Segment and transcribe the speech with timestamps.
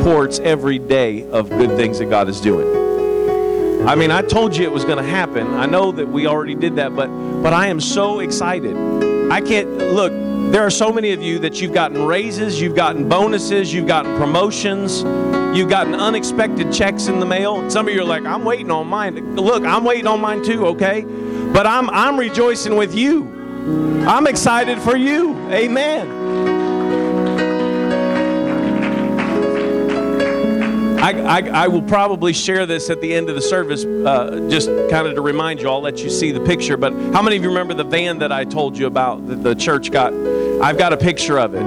[0.00, 2.66] reports every day of good things that God is doing.
[3.86, 5.46] I mean, I told you it was going to happen.
[5.54, 7.08] I know that we already did that, but
[7.42, 8.74] but I am so excited.
[9.30, 10.12] I can't look.
[10.52, 14.16] There are so many of you that you've gotten raises, you've gotten bonuses, you've gotten
[14.16, 15.02] promotions,
[15.56, 17.70] you've gotten unexpected checks in the mail.
[17.70, 19.36] Some of you are like, I'm waiting on mine.
[19.36, 21.02] Look, I'm waiting on mine too, okay?
[21.52, 23.28] But I'm I'm rejoicing with you.
[24.08, 25.36] I'm excited for you.
[25.50, 26.49] Amen.
[31.02, 34.68] I, I, I, will probably share this at the end of the service, uh, just
[34.90, 35.68] kind of to remind you.
[35.68, 36.76] I'll let you see the picture.
[36.76, 39.54] But how many of you remember the van that I told you about that the
[39.54, 40.12] church got?
[40.62, 41.62] I've got a picture of it.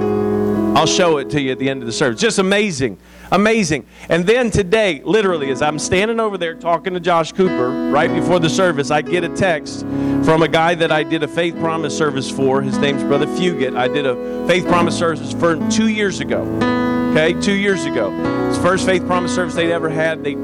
[0.76, 2.20] I'll show it to you at the end of the service.
[2.20, 2.96] Just amazing.
[3.32, 3.86] Amazing.
[4.08, 8.38] And then today, literally, as I'm standing over there talking to Josh Cooper right before
[8.38, 9.80] the service, I get a text
[10.24, 12.62] from a guy that I did a faith promise service for.
[12.62, 13.76] His name's Brother Fugit.
[13.76, 16.44] I did a faith promise service for him two years ago
[17.14, 18.12] okay, two years ago.
[18.48, 20.24] It's first faith promise service they'd ever had.
[20.24, 20.34] They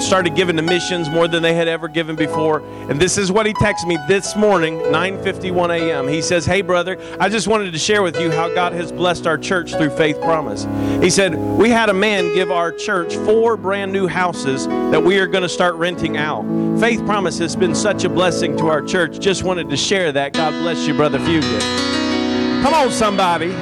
[0.00, 2.60] started giving to missions more than they had ever given before.
[2.88, 6.08] And this is what he texted me this morning, 9:51 a.m.
[6.08, 9.26] He says, "Hey brother, I just wanted to share with you how God has blessed
[9.26, 10.66] our church through faith promise."
[11.02, 15.18] He said, "We had a man give our church four brand new houses that we
[15.18, 16.44] are going to start renting out.
[16.80, 19.20] Faith promise has been such a blessing to our church.
[19.20, 20.32] Just wanted to share that.
[20.32, 23.52] God bless you, brother Fugit." Come on, somebody.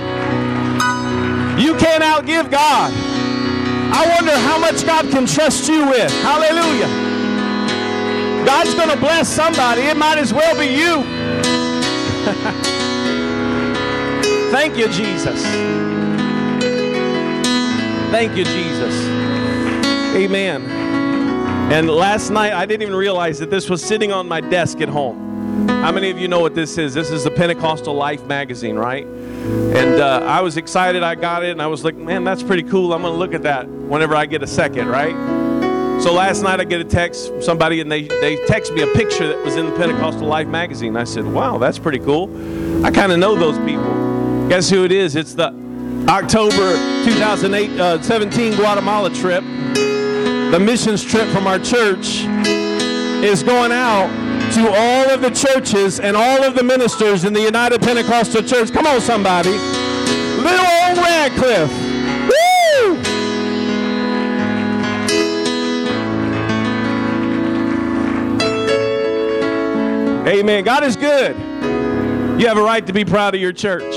[1.70, 2.92] You can't outgive God.
[2.92, 6.10] I wonder how much God can trust you with.
[6.20, 6.88] Hallelujah.
[8.44, 9.82] God's going to bless somebody.
[9.82, 11.04] It might as well be you.
[14.50, 15.40] Thank you, Jesus.
[18.10, 19.06] Thank you, Jesus.
[20.16, 20.62] Amen.
[21.72, 24.88] And last night, I didn't even realize that this was sitting on my desk at
[24.88, 25.68] home.
[25.68, 26.94] How many of you know what this is?
[26.94, 29.06] This is the Pentecostal Life magazine, right?
[29.40, 31.02] And uh, I was excited.
[31.02, 32.92] I got it, and I was like, man, that's pretty cool.
[32.92, 35.14] I'm going to look at that whenever I get a second, right?
[36.02, 38.86] So last night I get a text from somebody, and they, they text me a
[38.88, 40.96] picture that was in the Pentecostal Life magazine.
[40.96, 42.28] I said, wow, that's pretty cool.
[42.84, 44.48] I kind of know those people.
[44.48, 45.14] Guess who it is?
[45.14, 45.48] It's the
[46.08, 46.72] October
[47.04, 49.44] 2017 uh, 17 Guatemala trip.
[49.44, 52.24] The missions trip from our church
[53.22, 54.08] is going out
[54.54, 58.72] to all of the churches and all of the ministers in the United Pentecostal Church.
[58.72, 59.50] Come on, somebody.
[59.50, 61.70] Little old Radcliff.
[62.28, 62.96] Woo!
[70.26, 70.64] Amen.
[70.64, 71.36] God is good.
[72.40, 73.94] You have a right to be proud of your church.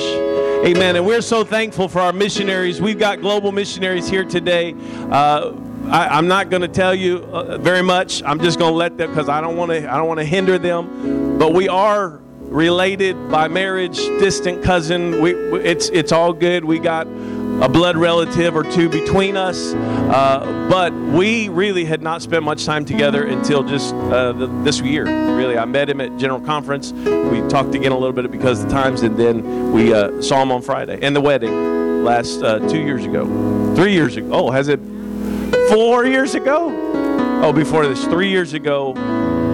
[0.65, 0.95] Amen.
[0.95, 2.79] And we're so thankful for our missionaries.
[2.79, 4.75] We've got global missionaries here today.
[5.09, 5.53] Uh,
[5.85, 8.23] I, am not going to tell you uh, very much.
[8.23, 9.91] I'm just going to let them because I don't want to.
[9.91, 11.38] I don't want to hinder them.
[11.38, 15.21] But we are related by marriage, distant cousin.
[15.21, 16.63] We, it's it's all good.
[16.63, 17.07] We got
[17.61, 22.65] a blood relative or two between us, uh, but we really had not spent much
[22.65, 25.05] time together until just uh, the, this year.
[25.05, 26.91] Really, I met him at General Conference.
[26.91, 30.41] We talked again a little bit because of the times, and then we uh, saw
[30.41, 33.25] him on Friday and the wedding last uh, two years ago,
[33.75, 34.29] three years ago.
[34.31, 34.79] Oh, has it
[35.73, 36.69] four years ago?
[37.44, 38.94] Oh, before this, three years ago,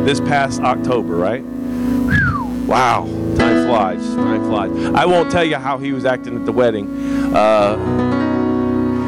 [0.04, 1.42] this past October, right?
[2.68, 3.06] Wow,
[3.38, 4.16] time flies.
[4.16, 4.72] Time flies.
[4.96, 7.34] I won't tell you how he was acting at the wedding.
[7.34, 7.78] Uh,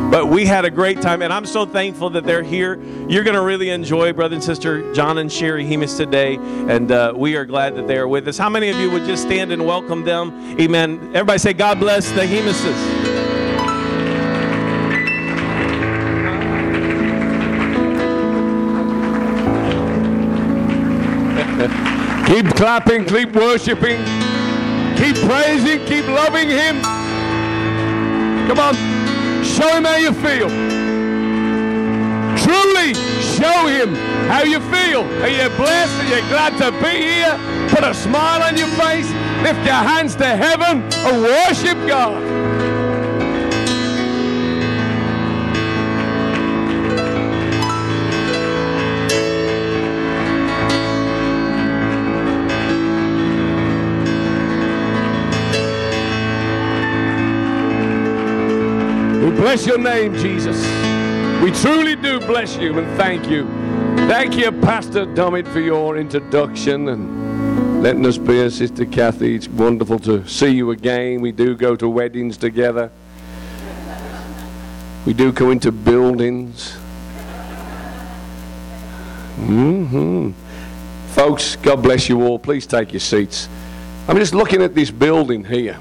[0.10, 2.82] but we had a great time, and I'm so thankful that they're here.
[3.10, 7.14] You're going to really enjoy brother and sister John and Sherry Hemus today, and uh,
[7.14, 8.38] we are glad that they are with us.
[8.38, 10.58] How many of you would just stand and welcome them?
[10.62, 11.12] Amen.
[11.14, 13.01] Everybody say, God bless the Hemuses.
[22.32, 23.98] Keep clapping, keep worshiping,
[24.96, 26.82] keep praising, keep loving Him.
[28.48, 28.74] Come on,
[29.44, 30.48] show Him how you feel.
[32.38, 33.96] Truly show Him
[34.30, 35.02] how you feel.
[35.22, 35.94] Are you blessed?
[36.00, 37.68] Are you glad to be here?
[37.68, 39.12] Put a smile on your face,
[39.44, 42.41] lift your hands to heaven, and worship God.
[59.42, 60.56] Bless your name, Jesus.
[61.42, 63.48] We truly do bless you and thank you.
[64.08, 69.34] Thank you, Pastor Dummit, for your introduction and letting us be here, Sister Kathy.
[69.34, 71.22] It's wonderful to see you again.
[71.22, 72.92] We do go to weddings together.
[75.08, 76.78] We do go into buildings.
[79.38, 80.34] Mm-hmm.
[81.14, 82.38] Folks, God bless you all.
[82.38, 83.50] Please take your seats.
[84.08, 85.80] I'm just looking at this building here.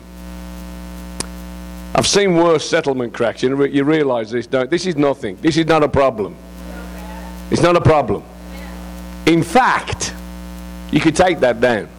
[2.01, 3.43] I've seen worse settlement cracks.
[3.43, 5.37] You, you realize this, don't This is nothing.
[5.43, 6.35] This is not a problem.
[7.51, 8.25] It's not a problem.
[9.27, 10.15] In fact,
[10.93, 11.91] you could take that down.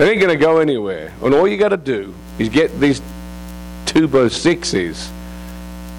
[0.00, 1.12] It ain't going to go anywhere.
[1.22, 3.00] And all you got to do is get these
[3.86, 5.08] two by sixes.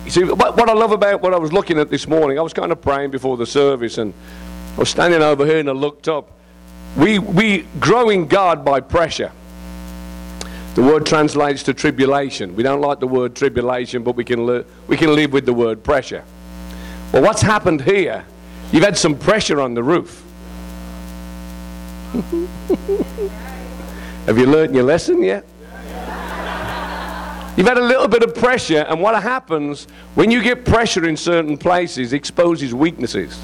[0.04, 2.42] You see, what, what I love about what I was looking at this morning, I
[2.42, 4.14] was kind of praying before the service and
[4.76, 6.34] I was standing over here and I looked up.
[6.98, 9.32] We, we grow in God by pressure.
[10.76, 12.56] The word translates to tribulation.
[12.56, 15.54] We don't like the word tribulation, but we can, li- we can live with the
[15.54, 16.24] word pressure.
[17.12, 18.24] Well, what's happened here?
[18.72, 20.24] You've had some pressure on the roof.
[24.26, 25.46] Have you learned your lesson yet?
[27.58, 31.18] You've had a little bit of pressure, and what happens when you get pressure in
[31.18, 33.38] certain places exposes weaknesses.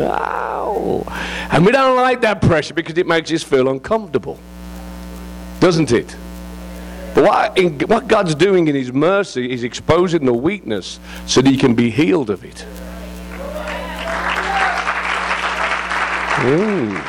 [0.00, 1.04] Ow.
[1.50, 4.38] And we don't like that pressure because it makes us feel uncomfortable,
[5.60, 6.16] doesn't it?
[7.14, 11.50] But what, in, what God's doing in His mercy is exposing the weakness so that
[11.50, 12.64] He can be healed of it.
[16.38, 17.02] Mm.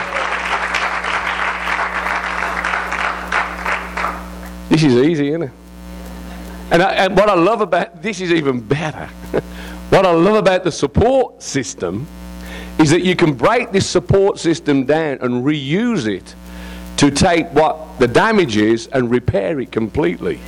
[4.69, 5.51] This is easy, isn't it?
[6.71, 9.09] And, I, and what I love about this is even better.
[9.89, 12.07] what I love about the support system
[12.79, 16.35] is that you can break this support system down and reuse it
[16.97, 20.39] to take what the damage is and repair it completely.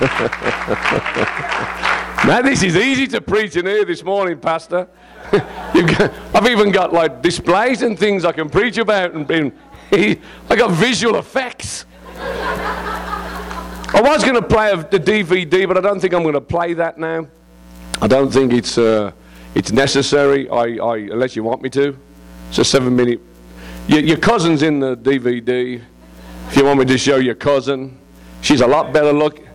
[2.28, 4.88] Now, this is easy to preach in here this morning, Pastor.
[5.32, 9.52] got, I've even got like displays and things I can preach about, and been,
[9.92, 10.18] I
[10.50, 11.86] got visual effects.
[13.98, 16.72] I was going to play the DVD, but I don't think I'm going to play
[16.74, 17.26] that now.
[18.00, 19.10] I don't think it's uh,
[19.56, 20.48] it's necessary.
[20.48, 21.98] I, I, unless you want me to.
[22.48, 23.20] It's a seven-minute.
[23.88, 25.82] Your, your cousin's in the DVD.
[26.46, 27.98] If you want me to show your cousin,
[28.40, 29.48] she's a lot better looking.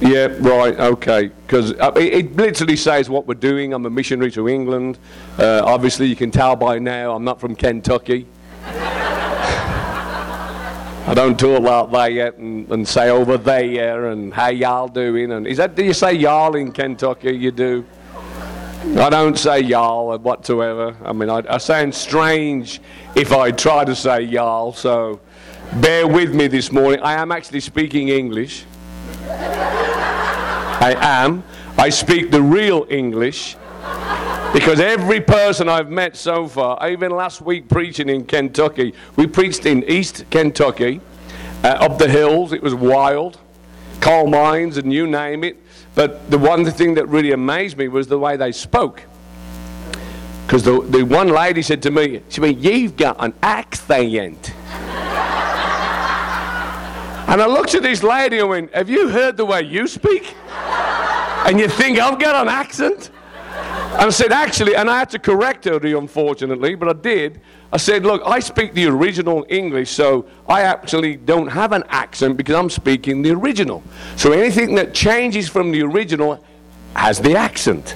[0.00, 1.28] Yeah, right, okay.
[1.46, 3.74] Because it, it, literally says what we're doing.
[3.74, 4.98] I'm a missionary to England.
[5.38, 8.26] Uh, obviously, you can tell by now I'm not from Kentucky.
[11.08, 15.30] I don't talk like that yet and, and say over there and how y'all doing.
[15.30, 17.30] And is that, do you say y'all in Kentucky?
[17.30, 17.86] You do?
[18.96, 20.96] I don't say y'all whatsoever.
[21.04, 22.80] I mean, I, I sound strange
[23.14, 25.20] if I try to say y'all, so
[25.74, 26.98] bear with me this morning.
[27.00, 28.64] I am actually speaking English.
[29.28, 31.44] I am.
[31.78, 33.56] I speak the real English
[34.56, 39.66] because every person I've met so far, even last week preaching in Kentucky, we preached
[39.66, 41.02] in East Kentucky,
[41.62, 42.54] uh, up the hills.
[42.54, 43.38] It was wild,
[44.00, 45.58] coal mines, and you name it.
[45.94, 49.02] But the one thing that really amazed me was the way they spoke.
[50.46, 54.54] Because the, the one lady said to me, she went, You've got an accent.
[57.28, 60.34] And I looked at this lady and went, Have you heard the way you speak?
[61.44, 63.10] And you think I've got an accent?
[63.96, 67.40] And I said, Actually, and I had to correct her, unfortunately, but I did.
[67.72, 72.36] I said, Look, I speak the original English, so I actually don't have an accent
[72.36, 73.82] because I'm speaking the original.
[74.16, 76.44] So anything that changes from the original
[76.94, 77.94] has the accent.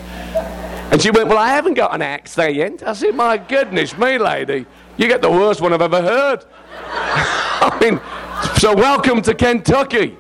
[0.91, 2.83] And she went, Well, I haven't got an accent.
[2.83, 4.65] I said, My goodness me, lady,
[4.97, 6.45] you get the worst one I've ever heard.
[6.83, 8.01] I mean,
[8.59, 10.17] so, welcome to Kentucky.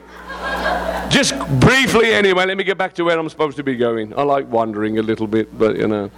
[1.11, 4.17] Just briefly, anyway, let me get back to where I'm supposed to be going.
[4.17, 6.11] I like wandering a little bit, but you know.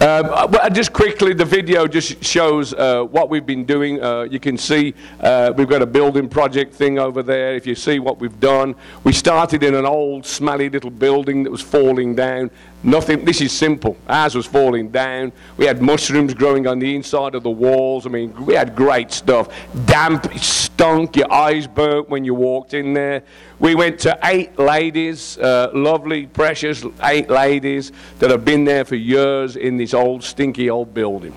[0.00, 4.02] Uh, just quickly, the video just shows uh, what we've been doing.
[4.02, 7.54] Uh, you can see uh, we've got a building project thing over there.
[7.54, 11.50] If you see what we've done, we started in an old, smelly little building that
[11.50, 12.50] was falling down.
[12.82, 13.26] Nothing.
[13.26, 13.94] This is simple.
[14.08, 15.32] Ours was falling down.
[15.58, 18.06] We had mushrooms growing on the inside of the walls.
[18.06, 19.54] I mean, we had great stuff.
[19.84, 21.16] Damp, stunk.
[21.16, 23.22] Your eyes burnt when you walked in there.
[23.60, 28.96] We went to eight ladies, uh, lovely, precious eight ladies that have been there for
[28.96, 31.34] years in this old, stinky old building.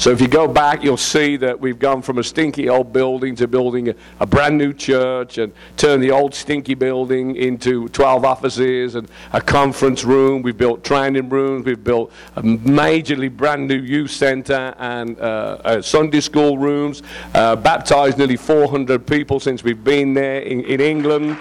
[0.00, 3.36] So if you go back, you'll see that we've gone from a stinky old building
[3.36, 8.24] to building a, a brand new church and turned the old stinky building into 12
[8.24, 10.40] offices and a conference room.
[10.40, 11.66] We've built training rooms.
[11.66, 17.02] We've built a majorly brand new youth center and uh, uh, Sunday school rooms.
[17.34, 21.32] Uh, baptized nearly 400 people since we've been there in, in England.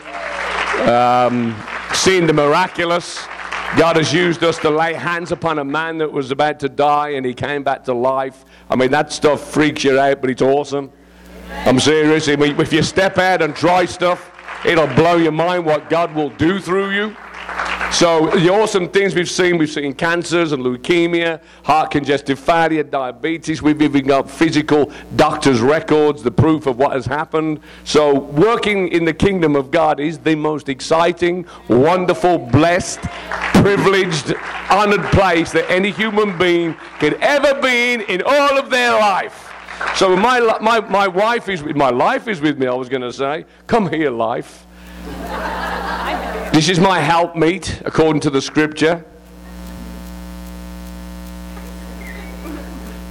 [0.86, 1.56] Um,
[1.94, 3.25] seen the miraculous.
[3.78, 7.10] God has used us to lay hands upon a man that was about to die
[7.10, 8.44] and he came back to life.
[8.70, 10.92] I mean, that stuff freaks you out, but it's awesome.
[11.50, 12.28] I'm serious.
[12.28, 14.32] If you step out and try stuff,
[14.66, 17.16] it'll blow your mind what God will do through you.
[17.92, 23.64] So the awesome things we've seen, we've seen cancers and leukemia, heart congestive failure, diabetes.
[23.64, 27.62] We've even got physical doctor's records, the proof of what has happened.
[27.86, 33.00] So working in the kingdom of God is the most exciting, wonderful, blessed,
[33.62, 34.34] privileged,
[34.70, 39.51] honored place that any human being could ever be in in all of their life.
[39.96, 43.01] So my, my, my wife is with my life is with me, I was going
[43.01, 43.46] to say.
[43.68, 44.66] Come here, life.
[46.54, 49.06] This is my helpmeet, according to the scripture.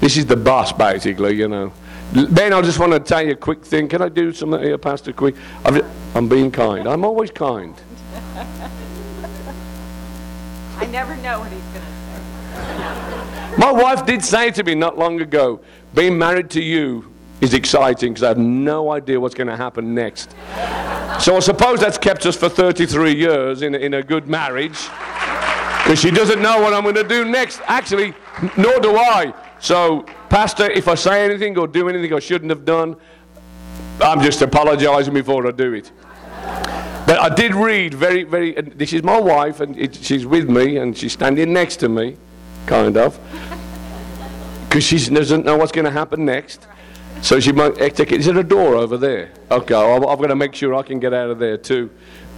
[0.01, 1.73] This is the boss, basically, you know.
[2.31, 3.89] Ben, I just want to tell you a quick thing.
[3.89, 5.35] Can I do something here, Pastor Quick?
[6.15, 6.89] I'm being kind.
[6.89, 7.75] I'm always kind.
[10.91, 11.91] Never know what he's going to
[13.53, 13.57] say.
[13.59, 15.61] My wife did say to me not long ago,
[15.95, 19.95] being married to you is exciting because I have no idea what's going to happen
[19.95, 20.31] next.
[21.21, 24.89] So I suppose that's kept us for 33 years in in a good marriage
[25.89, 27.61] because she doesn't know what I'm going to do next.
[27.67, 28.15] Actually,
[28.57, 29.33] nor do I.
[29.59, 32.97] So, Pastor, if I say anything or do anything I shouldn't have done,
[34.01, 35.91] I'm just apologizing before I do it.
[37.09, 38.53] But I did read very, very.
[38.53, 42.19] this is my wife, and it, she's with me, and she's standing next to me,
[42.67, 43.19] kind of,
[44.69, 46.67] because she doesn't know what's going to happen next.
[47.23, 48.21] So she might take it.
[48.21, 49.33] Is there a door over there?
[49.51, 51.89] Okay, I'm, I'm to make sure I can get out of there too.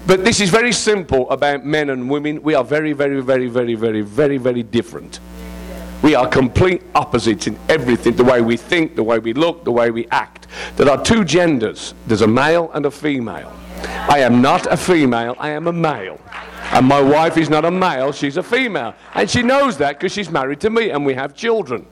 [0.07, 2.41] But this is very simple about men and women.
[2.41, 5.19] We are very, very, very, very, very, very, very different.
[6.03, 9.73] We are complete opposites in everything the way we think, the way we look, the
[9.73, 10.47] way we act.
[10.77, 13.53] There are two genders there's a male and a female.
[13.83, 16.21] I am not a female, I am a male.
[16.73, 18.95] And my wife is not a male, she's a female.
[19.15, 21.87] And she knows that because she's married to me and we have children.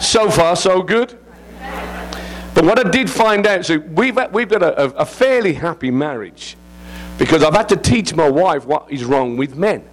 [0.00, 1.18] So far, so good.
[2.54, 6.56] But what I did find out, so we've, we've got a, a fairly happy marriage
[7.18, 9.84] because I've had to teach my wife what is wrong with men.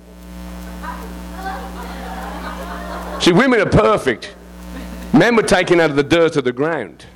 [3.25, 4.36] See, women are perfect.
[5.12, 7.08] Men were taken out of the dirt of the ground.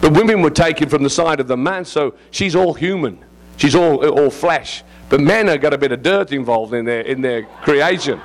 [0.00, 3.22] But women were taken from the side of the man, so she's all human.
[3.58, 4.82] She's all, all flesh.
[5.10, 8.18] But men have got a bit of dirt involved in their, in their creation.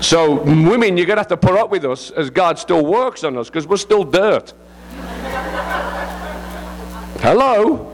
[0.00, 3.22] So, women, you're going to have to put up with us as God still works
[3.22, 4.52] on us because we're still dirt.
[7.20, 7.92] Hello?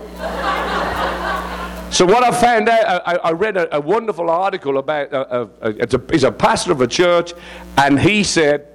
[1.91, 5.35] So what I found out, I, I read a, a, wonderful article about, uh, uh,
[5.35, 7.35] uh, a, a, a, he's a pastor of a church,
[7.77, 8.69] and he said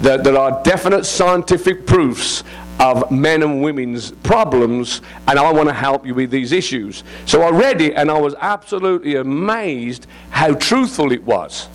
[0.00, 2.42] that there are definite scientific proofs
[2.80, 7.04] of men and women's problems, and I want to help you with these issues.
[7.26, 11.68] So I read it, and I was absolutely amazed how truthful it was.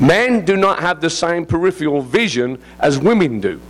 [0.00, 3.60] Men do not have the same peripheral vision as women do.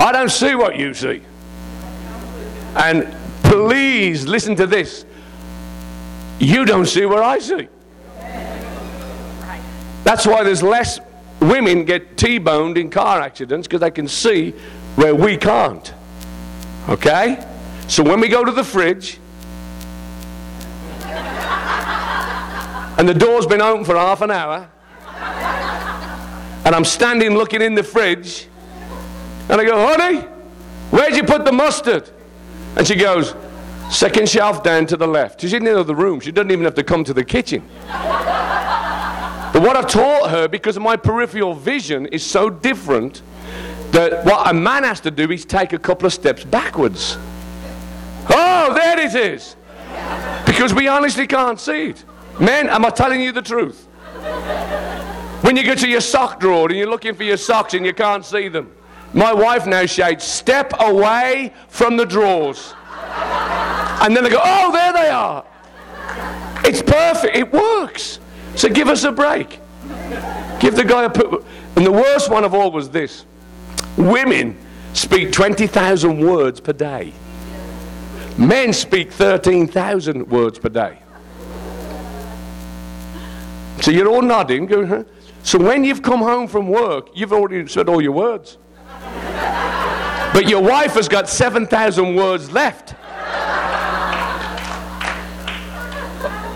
[0.00, 1.22] I don't see what you see.
[2.76, 3.12] And
[3.42, 5.04] please listen to this.
[6.38, 7.68] You don't see what I see.
[10.02, 11.00] That's why there's less
[11.40, 14.50] women get T-boned in car accidents because they can see
[14.96, 15.92] where we can't.
[16.88, 17.44] Okay?
[17.88, 19.18] So when we go to the fridge,
[22.96, 24.68] and the door's been open for half an hour,
[26.64, 28.46] and I'm standing looking in the fridge,
[29.48, 30.20] and I go, honey,
[30.90, 32.10] where'd you put the mustard?
[32.76, 33.34] And she goes,
[33.90, 35.40] second shelf down to the left.
[35.40, 36.20] She's in the other room.
[36.20, 37.62] She doesn't even have to come to the kitchen.
[37.86, 43.22] but what I taught her, because my peripheral vision is so different,
[43.92, 47.16] that what a man has to do is take a couple of steps backwards.
[48.28, 49.54] Oh, there it is.
[50.46, 52.04] Because we honestly can't see it.
[52.40, 53.86] Men, am I telling you the truth?
[55.42, 57.92] When you go to your sock drawer and you're looking for your socks and you
[57.92, 58.72] can't see them,
[59.14, 62.74] my wife now shouts, Step away from the drawers.
[64.02, 65.44] And then they go, Oh, there they are.
[66.64, 67.36] It's perfect.
[67.36, 68.18] It works.
[68.56, 69.60] So give us a break.
[70.60, 71.44] Give the guy a put.
[71.76, 73.24] And the worst one of all was this
[73.96, 74.56] women
[74.92, 77.12] speak 20,000 words per day,
[78.38, 80.98] men speak 13,000 words per day.
[83.82, 85.04] So you're all nodding, going, huh?
[85.42, 88.56] So when you've come home from work, you've already said all your words.
[90.32, 92.94] But your wife has got 7,000 words left.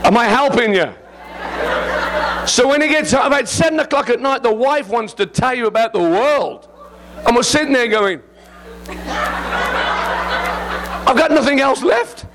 [0.04, 0.92] Am I helping you?
[2.46, 5.66] So when it gets about 7 o'clock at night, the wife wants to tell you
[5.66, 6.68] about the world.
[7.26, 8.22] And we're sitting there going,
[11.06, 12.26] I've got nothing else left.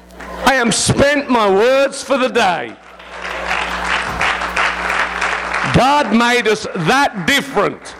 [0.46, 2.76] I am spent my words for the day.
[5.76, 7.96] God made us that different.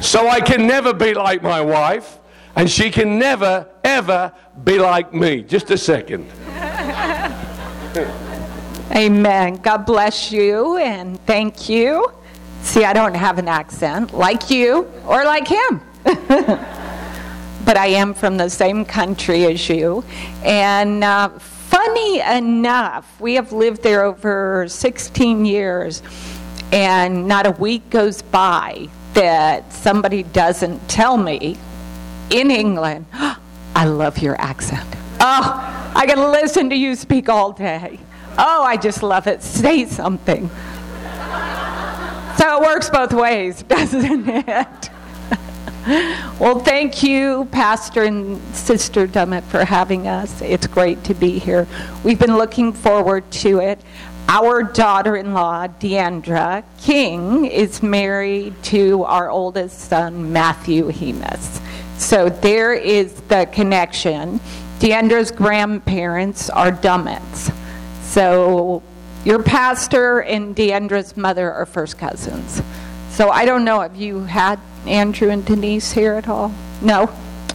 [0.00, 2.18] So I can never be like my wife.
[2.54, 4.32] And she can never, ever
[4.64, 5.42] be like me.
[5.42, 6.30] Just a second.
[8.96, 9.56] Amen.
[9.56, 12.10] God bless you and thank you.
[12.62, 15.80] See, I don't have an accent like you or like him.
[17.64, 20.04] but I am from the same country as you.
[20.42, 26.02] And uh, funny enough, we have lived there over 16 years,
[26.72, 31.56] and not a week goes by that somebody doesn't tell me
[32.30, 34.88] in England, I love your accent.
[35.18, 37.98] Oh, I can listen to you speak all day.
[38.38, 39.42] Oh, I just love it.
[39.42, 40.48] Say something.
[42.38, 44.90] So it works both ways, doesn't it?
[46.38, 50.40] well, thank you, Pastor and Sister Dummett, for having us.
[50.42, 51.66] It's great to be here.
[52.04, 53.80] We've been looking forward to it.
[54.30, 61.62] Our daughter in law, Deandra King, is married to our oldest son, Matthew Hemus.
[61.98, 64.38] So there is the connection.
[64.80, 67.54] Deandra's grandparents are Dummetts.
[68.02, 68.82] So
[69.24, 72.60] your pastor and Deandra's mother are first cousins.
[73.08, 76.52] So I don't know, have you had Andrew and Denise here at all?
[76.82, 77.10] No?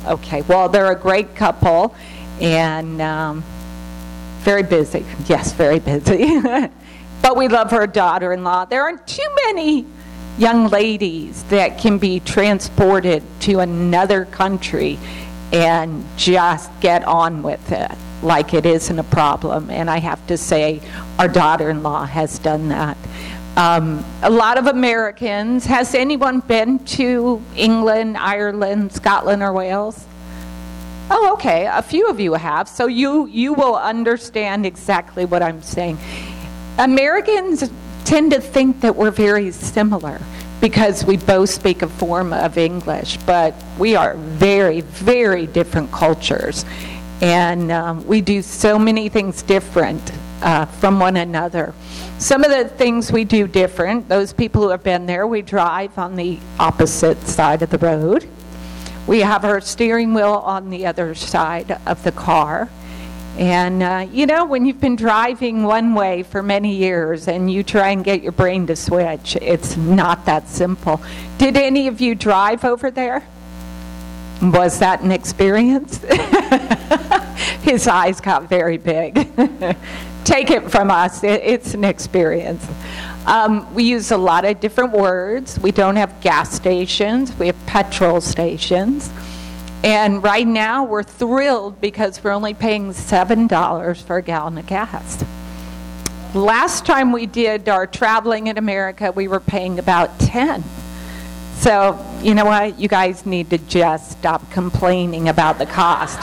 [0.07, 1.93] Okay, well, they're a great couple
[2.41, 3.43] and um,
[4.43, 5.05] very busy.
[5.25, 6.39] Yes, very busy.
[7.21, 8.65] but we love her daughter in law.
[8.65, 9.85] There aren't too many
[10.37, 14.99] young ladies that can be transported to another country
[15.51, 17.91] and just get on with it
[18.23, 19.69] like it isn't a problem.
[19.69, 20.81] And I have to say,
[21.19, 22.97] our daughter in law has done that.
[23.55, 30.05] Um, a lot of Americans, has anyone been to England, Ireland, Scotland, or Wales?
[31.15, 31.69] Oh, okay.
[31.71, 32.67] A few of you have.
[32.67, 35.99] So you, you will understand exactly what I'm saying.
[36.79, 37.69] Americans
[38.03, 40.19] tend to think that we're very similar
[40.59, 46.65] because we both speak a form of English, but we are very, very different cultures.
[47.21, 50.01] And um, we do so many things different
[50.41, 51.75] uh, from one another.
[52.17, 55.95] Some of the things we do different, those people who have been there, we drive
[55.99, 58.27] on the opposite side of the road.
[59.05, 62.69] We have our steering wheel on the other side of the car.
[63.37, 67.63] And, uh, you know, when you've been driving one way for many years and you
[67.63, 71.01] try and get your brain to switch, it's not that simple.
[71.39, 73.23] Did any of you drive over there?
[74.41, 75.97] Was that an experience?
[77.63, 79.27] His eyes got very big.
[80.25, 82.65] Take it from us, it's an experience.
[83.25, 85.59] Um, we use a lot of different words.
[85.59, 89.09] We don't have gas stations, we have petrol stations.
[89.83, 95.23] And right now, we're thrilled because we're only paying $7 for a gallon of gas.
[96.33, 100.63] Last time we did our traveling in America, we were paying about 10.
[101.57, 102.79] So, you know what?
[102.79, 106.19] You guys need to just stop complaining about the cost.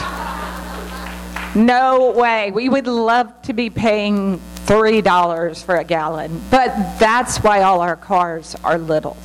[1.66, 2.50] No way.
[2.50, 6.68] We would love to be paying $3 for a gallon, but
[6.98, 9.16] that's why all our cars are little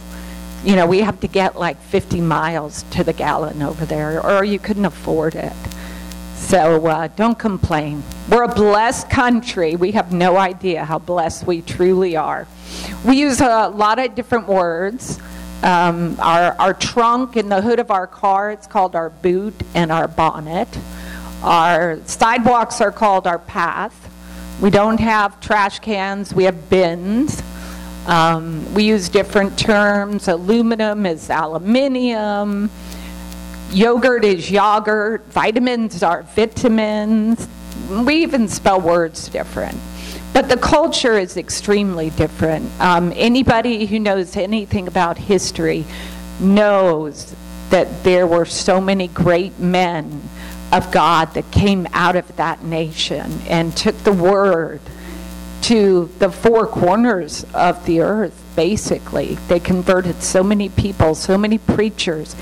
[0.65, 4.43] you know, we have to get like 50 miles to the gallon over there, or
[4.43, 5.53] you couldn't afford it.
[6.35, 8.03] So uh, don't complain.
[8.29, 9.75] We're a blessed country.
[9.75, 12.47] We have no idea how blessed we truly are.
[13.05, 15.19] We use a lot of different words.
[15.61, 19.91] Um, our, our trunk in the hood of our car, it's called our boot and
[19.91, 20.67] our bonnet.
[21.43, 24.11] Our sidewalks are called our path.
[24.61, 27.43] We don't have trash cans, we have bins.
[28.07, 30.27] Um, we use different terms.
[30.27, 32.69] Aluminum is aluminium.
[33.71, 35.25] Yogurt is yogurt.
[35.31, 37.47] Vitamins are vitamins.
[37.89, 39.77] We even spell words different.
[40.33, 42.69] But the culture is extremely different.
[42.79, 45.85] Um, anybody who knows anything about history
[46.39, 47.33] knows
[47.69, 50.21] that there were so many great men
[50.75, 54.81] of God that came out of that nation and took the word
[55.61, 59.35] to the four corners of the earth, basically.
[59.47, 62.35] They converted so many people, so many preachers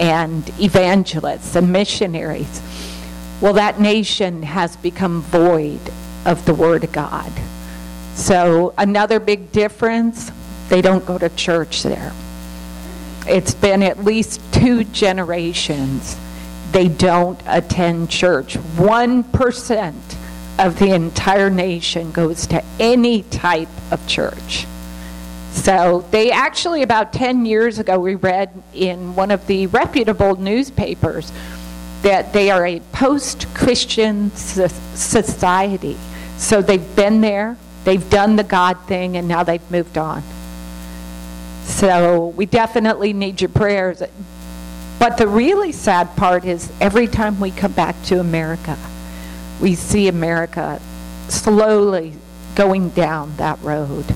[0.00, 2.60] and evangelists and missionaries.
[3.40, 5.80] Well, that nation has become void
[6.24, 7.30] of the Word of God.
[8.14, 10.32] So, another big difference
[10.68, 12.12] they don't go to church there.
[13.28, 16.16] It's been at least two generations
[16.76, 18.58] they don't attend church.
[18.58, 19.94] 1%
[20.58, 24.66] of the entire nation goes to any type of church.
[25.52, 31.32] So they actually, about 10 years ago, we read in one of the reputable newspapers
[32.02, 35.96] that they are a post Christian society.
[36.36, 40.22] So they've been there, they've done the God thing, and now they've moved on.
[41.64, 44.02] So we definitely need your prayers.
[44.98, 48.78] But the really sad part is every time we come back to America,
[49.60, 50.80] we see America
[51.28, 52.14] slowly
[52.54, 54.06] going down that road.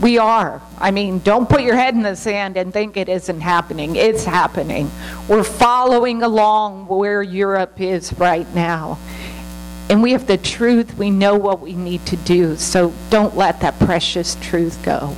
[0.00, 0.60] We are.
[0.78, 3.96] I mean, don't put your head in the sand and think it isn't happening.
[3.96, 4.90] It's happening.
[5.28, 8.98] We're following along where Europe is right now.
[9.88, 10.96] And we have the truth.
[10.98, 12.56] We know what we need to do.
[12.56, 15.14] So don't let that precious truth go.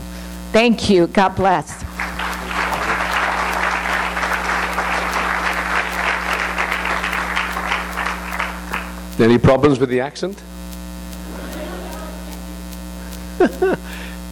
[0.52, 1.06] Thank you.
[1.06, 1.85] God bless.
[9.18, 10.38] Any problems with the accent?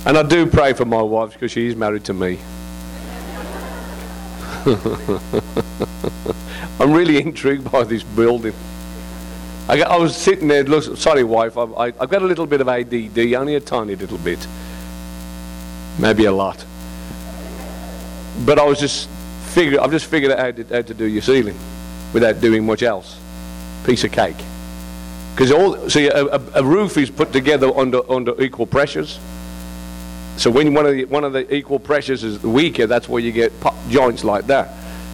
[0.06, 2.38] and I do pray for my wife because she's married to me.
[6.80, 8.54] I'm really intrigued by this building.
[9.68, 12.60] I, I was sitting there, look, sorry, wife, I, I, I've got a little bit
[12.60, 14.46] of ADD, only a tiny little bit.
[15.98, 16.62] Maybe a lot.
[18.44, 19.08] But I was just
[19.52, 21.56] figuring, I've just figured out how to, how to do your ceiling
[22.12, 23.18] without doing much else.
[23.86, 24.36] Piece of cake.
[25.34, 29.18] Because all see a, a, roof is put together under under equal pressures.
[30.36, 33.32] So when one of the one of the equal pressures is weaker, that's where you
[33.32, 33.52] get
[33.88, 34.72] joints like that.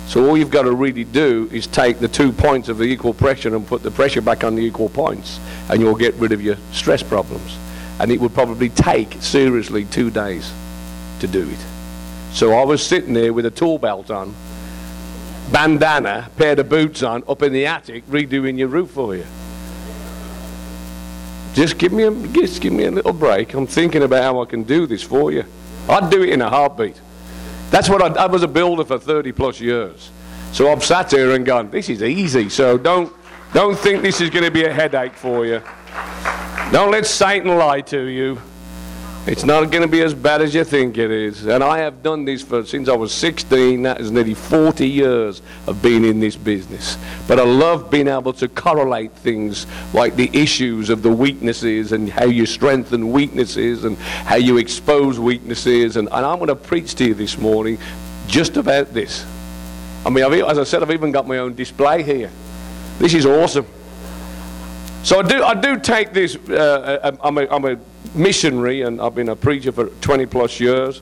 [0.09, 3.15] So all you've got to really do is take the two points of the equal
[3.15, 6.43] pressure and put the pressure back on the equal points, and you'll get rid of
[6.43, 7.57] your stress problems.
[7.99, 10.53] And it would probably take seriously two days
[11.21, 11.59] to do it.
[12.33, 14.35] So I was sitting there with a tool belt on,
[15.53, 19.27] bandana, pair of boots on, up in the attic, redoing your roof for you.
[21.55, 23.55] Just give me a just give me a little break.
[23.55, 25.45] I'm thinking about how I can do this for you.
[25.89, 27.01] I'd do it in a heartbeat.
[27.71, 30.11] That's what I, I was a builder for 30 plus years.
[30.53, 32.49] So I've sat here and gone, this is easy.
[32.49, 33.13] So don't
[33.53, 35.63] don't think this is going to be a headache for you.
[36.73, 38.41] Don't let Satan lie to you.
[39.27, 41.45] It's not going to be as bad as you think it is.
[41.47, 43.83] And I have done this for since I was 16.
[43.83, 46.97] That is nearly 40 years of being in this business.
[47.29, 52.09] But I love being able to correlate things like the issues of the weaknesses and
[52.09, 55.99] how you strengthen weaknesses and how you expose weaknesses.
[55.99, 57.77] And, and I'm going to preach to you this morning
[58.27, 59.27] just about this.
[60.07, 62.31] I mean, I've, as I said, I've even got my own display here.
[62.99, 63.67] This is awesome.
[65.03, 66.37] So I do, I do take this.
[66.49, 67.79] Uh, uh I'm, a, I'm a
[68.15, 71.01] missionary, and I've been a preacher for 20 plus years.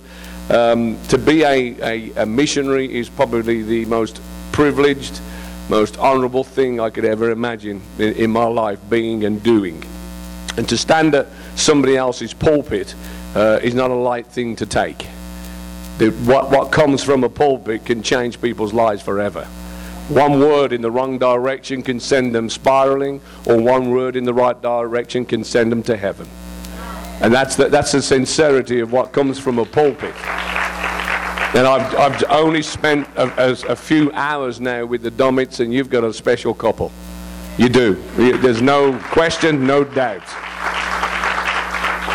[0.51, 5.21] Um, to be a, a, a, missionary is probably the most privileged,
[5.69, 9.85] most honorable thing I could ever imagine in, in my life being and doing.
[10.57, 12.95] And to stand at somebody else's pulpit
[13.35, 15.07] uh, is not a light thing to take.
[15.99, 19.47] The, what, what comes from a pulpit can change people's lives forever.
[20.09, 24.33] One word in the wrong direction can send them spiraling, or one word in the
[24.33, 26.27] right direction can send them to heaven.
[27.21, 30.15] And that's the, that's the sincerity of what comes from a pulpit.
[31.55, 35.91] And I've, I've only spent a, a, few hours now with the Dummetts, and you've
[35.91, 36.93] got a special couple.
[37.59, 37.95] You do.
[38.17, 40.23] There's no question, no doubt.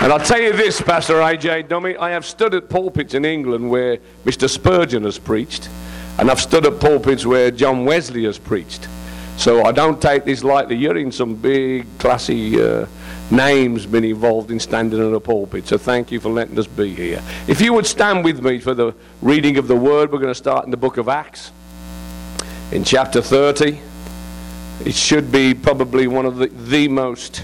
[0.02, 1.64] And I'll tell you this, Pastor A.J.
[1.64, 4.50] Dummy, I have stood at pulpits in England where Mr.
[4.50, 5.70] Spurgeon has preached,
[6.20, 8.88] and I've stood at pulpits where John Wesley has preached.
[9.38, 10.76] So I don't take this lightly.
[10.76, 12.86] You're in some big, classy uh,
[13.32, 15.68] names been involved in standing in a pulpit.
[15.68, 17.22] So thank you for letting us be here.
[17.48, 20.36] If you would stand with me for the reading of the word, we're going to
[20.36, 21.52] start in the book of Acts
[22.72, 23.80] in chapter 30.
[24.86, 27.44] It should be probably one of the, the most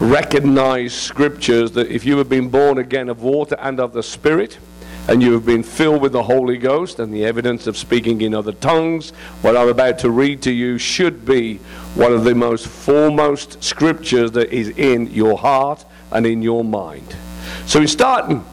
[0.00, 4.58] recognized scriptures that if you have been born again of water and of the Spirit,
[5.08, 8.34] and you have been filled with the Holy Ghost and the evidence of speaking in
[8.34, 11.56] other tongues, what I'm about to read to you should be
[11.94, 17.16] one of the most foremost scriptures that is in your heart and in your mind.
[17.64, 18.44] So we're starting.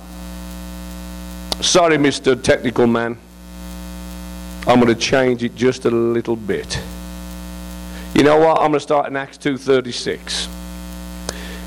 [1.60, 2.42] Sorry, Mr.
[2.42, 3.18] Technical Man.
[4.66, 6.82] I'm going to change it just a little bit.
[8.16, 8.62] You know what?
[8.62, 10.48] I'm going to start in Acts 2:36.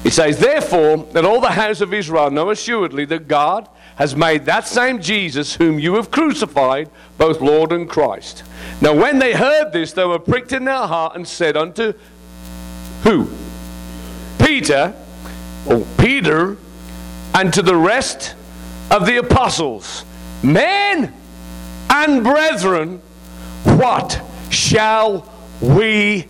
[0.04, 3.68] It says, Therefore, that all the house of Israel know assuredly that God
[3.98, 8.44] has made that same Jesus whom you have crucified both Lord and Christ.
[8.80, 11.92] Now, when they heard this, they were pricked in their heart and said unto
[13.02, 13.28] who?
[14.38, 14.94] Peter,
[15.66, 16.56] or Peter,
[17.34, 18.36] and to the rest
[18.90, 20.04] of the apostles,
[20.44, 21.12] Men
[21.90, 23.02] and brethren,
[23.64, 25.28] what shall
[25.60, 26.28] we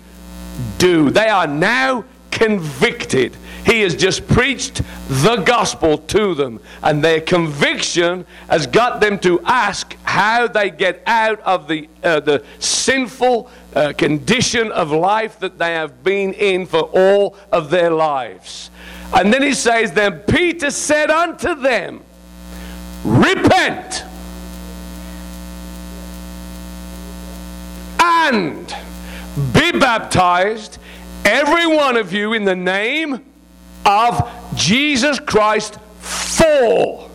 [0.78, 1.10] do?
[1.10, 3.36] They are now convicted
[3.68, 9.38] he has just preached the gospel to them, and their conviction has got them to
[9.42, 15.58] ask how they get out of the, uh, the sinful uh, condition of life that
[15.58, 18.70] they have been in for all of their lives.
[19.12, 22.00] And then he says, Then Peter said unto them,
[23.04, 24.02] Repent
[28.00, 28.66] and
[29.52, 30.78] be baptized,
[31.26, 33.27] every one of you, in the name
[33.88, 37.08] of Jesus Christ for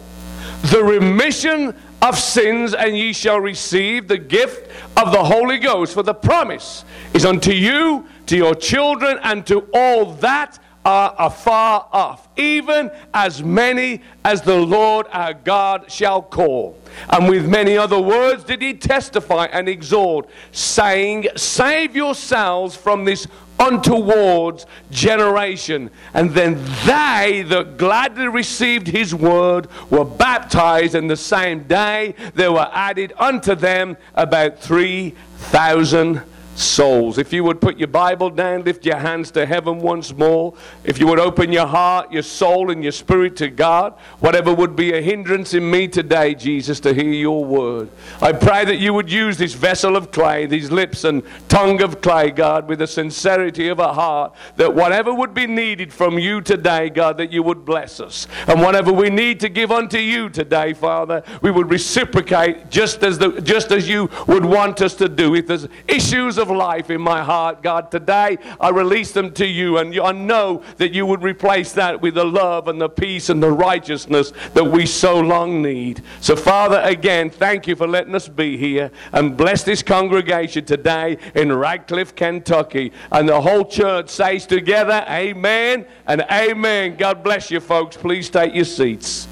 [0.63, 5.93] the remission of sins, and ye shall receive the gift of the Holy Ghost.
[5.93, 6.83] For the promise
[7.13, 13.41] is unto you, to your children, and to all that are afar off, even as
[13.41, 16.77] many as the Lord our God shall call.
[17.09, 23.27] And with many other words did he testify and exhort, saying, Save yourselves from this
[23.59, 25.89] untoward generation.
[26.13, 32.51] And then they that gladly received his word were baptized, and the same day there
[32.51, 36.21] were added unto them about 3,000
[36.55, 37.17] souls.
[37.17, 40.53] If you would put your Bible down, lift your hands to heaven once more.
[40.83, 44.75] If you would open your heart, your soul, and your spirit to God, whatever would
[44.75, 47.89] be a hindrance in me today, Jesus, to hear your word.
[48.21, 52.01] I pray that you would use this vessel of clay, these lips and tongue of
[52.01, 56.41] clay, God, with the sincerity of a heart, that whatever would be needed from you
[56.41, 58.27] today, God, that you would bless us.
[58.47, 63.17] And whatever we need to give unto you today, Father, we would reciprocate just as,
[63.17, 65.35] the, just as you would want us to do.
[65.35, 67.91] If there's issues life in my heart, God.
[67.91, 72.15] Today I release them to you, and I know that you would replace that with
[72.15, 76.01] the love and the peace and the righteousness that we so long need.
[76.21, 81.17] So, Father, again, thank you for letting us be here and bless this congregation today
[81.35, 82.91] in Radcliff, Kentucky.
[83.11, 86.95] And the whole church says together, Amen and Amen.
[86.95, 87.97] God bless you, folks.
[87.97, 89.27] Please take your seats.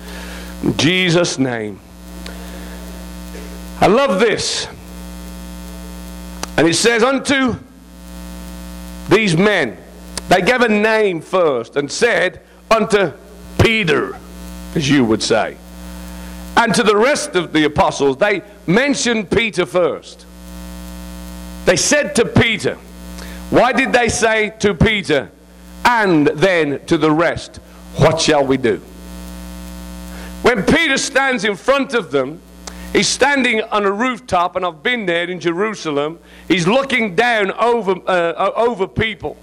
[0.63, 1.80] In Jesus' name.
[3.80, 4.67] I love this.
[6.58, 7.56] And it says, Unto
[9.10, 9.78] these men,
[10.30, 13.12] they gave a name first and said, Unto
[13.60, 14.18] Peter,
[14.76, 15.58] as you would say.
[16.56, 20.26] And to the rest of the apostles, they mentioned Peter first.
[21.66, 22.76] They said to Peter,
[23.50, 25.32] Why did they say to Peter,
[25.86, 27.58] and then to the rest,
[27.98, 28.78] What shall we do?
[30.42, 32.42] When Peter stands in front of them,
[32.94, 36.20] He's standing on a rooftop, and I've been there in Jerusalem.
[36.48, 39.38] He's looking down over, uh, over people.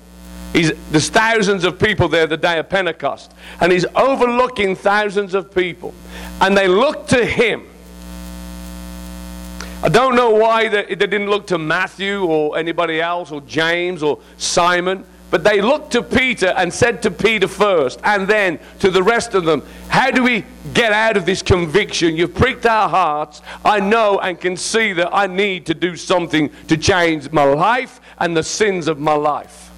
[0.52, 3.32] He's, there's thousands of people there the day of Pentecost.
[3.60, 5.94] And he's overlooking thousands of people.
[6.40, 7.66] And they look to him.
[9.82, 14.02] I don't know why they, they didn't look to Matthew or anybody else or James
[14.02, 15.04] or Simon.
[15.30, 19.34] But they looked to Peter and said to Peter first, and then to the rest
[19.34, 22.16] of them, How do we get out of this conviction?
[22.16, 23.42] You've pricked our hearts.
[23.64, 28.00] I know and can see that I need to do something to change my life
[28.18, 29.68] and the sins of my life.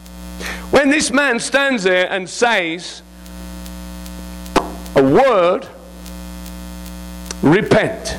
[0.70, 3.02] When this man stands there and says
[4.94, 5.66] a word,
[7.42, 8.16] repent.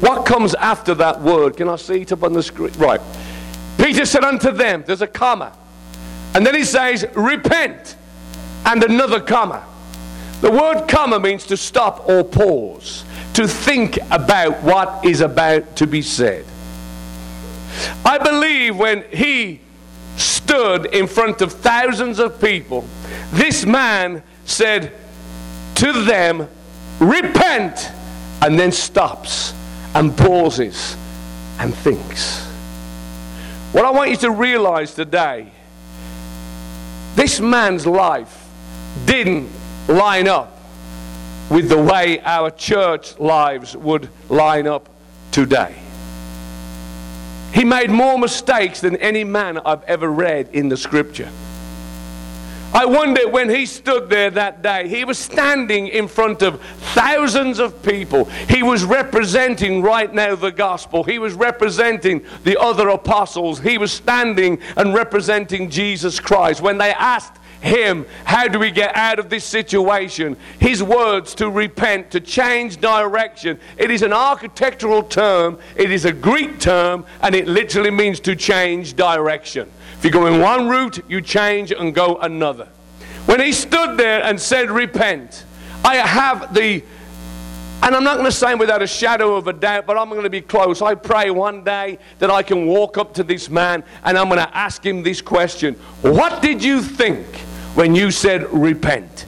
[0.00, 1.56] What comes after that word?
[1.56, 2.72] Can I see it up on the screen?
[2.78, 3.00] Right.
[3.78, 5.52] Peter said unto them, there's a comma.
[6.38, 7.96] And then he says, repent,
[8.64, 9.66] and another comma.
[10.40, 13.02] The word comma means to stop or pause,
[13.34, 16.44] to think about what is about to be said.
[18.04, 19.62] I believe when he
[20.16, 22.84] stood in front of thousands of people,
[23.32, 24.92] this man said
[25.74, 26.48] to them,
[27.00, 27.90] Repent,
[28.42, 29.52] and then stops
[29.92, 30.96] and pauses
[31.58, 32.46] and thinks.
[33.72, 35.50] What I want you to realize today
[37.18, 38.46] this man's life
[39.04, 39.50] didn't
[39.88, 40.56] line up
[41.50, 44.88] with the way our church lives would line up
[45.32, 45.74] today.
[47.52, 51.28] He made more mistakes than any man I've ever read in the scripture.
[52.74, 56.60] I wonder when he stood there that day, he was standing in front of
[56.92, 58.26] thousands of people.
[58.26, 61.02] He was representing right now the gospel.
[61.02, 63.58] He was representing the other apostles.
[63.58, 66.60] He was standing and representing Jesus Christ.
[66.60, 70.36] When they asked him, How do we get out of this situation?
[70.58, 73.58] His words to repent, to change direction.
[73.78, 78.36] It is an architectural term, it is a Greek term, and it literally means to
[78.36, 79.70] change direction.
[79.98, 82.68] If you go in one route, you change and go another.
[83.26, 85.44] When he stood there and said, Repent,
[85.84, 86.82] I have the
[87.80, 90.24] and I'm not going to say without a shadow of a doubt, but I'm going
[90.24, 90.82] to be close.
[90.82, 94.40] I pray one day that I can walk up to this man and I'm going
[94.40, 97.24] to ask him this question What did you think
[97.74, 99.26] when you said repent?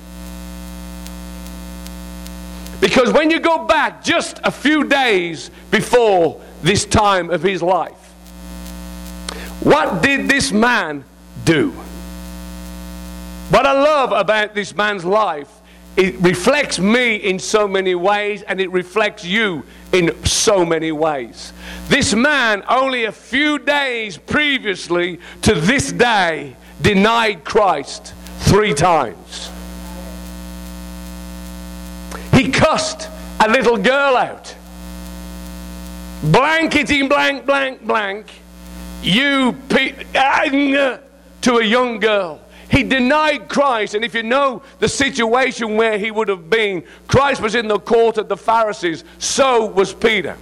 [2.81, 8.00] Because when you go back just a few days before this time of his life,
[9.61, 11.05] what did this man
[11.45, 11.71] do?
[13.51, 15.61] What I love about this man's life
[15.97, 21.53] it reflects me in so many ways, and it reflects you in so many ways.
[21.89, 29.51] This man, only a few days previously to this day, denied Christ three times.
[32.33, 33.09] He cussed
[33.41, 34.55] a little girl out.
[36.23, 38.40] Blankety blank, blank, blank.
[39.03, 40.05] You pe-
[41.43, 42.41] to a young girl.
[42.71, 47.41] He denied Christ, and if you know the situation where he would have been, Christ
[47.43, 50.37] was in the court of the Pharisees, so was Peter.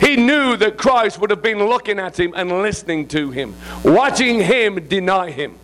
[0.00, 3.54] He knew that Christ would have been looking at him and listening to him,
[3.84, 5.56] watching him deny him.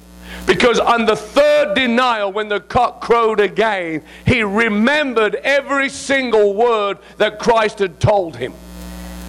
[0.46, 6.98] Because on the third denial, when the cock crowed again, he remembered every single word
[7.16, 8.52] that Christ had told him.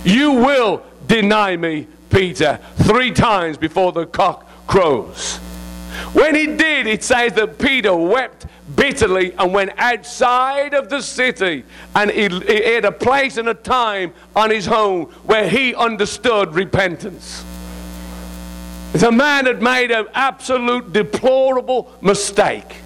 [0.03, 5.37] You will deny me, Peter, three times before the cock crows.
[6.13, 11.63] When he did, it says that Peter wept bitterly and went outside of the city.
[11.95, 16.53] And he, he had a place and a time on his own where he understood
[16.53, 17.43] repentance.
[18.93, 22.77] The man had made an absolute deplorable mistake.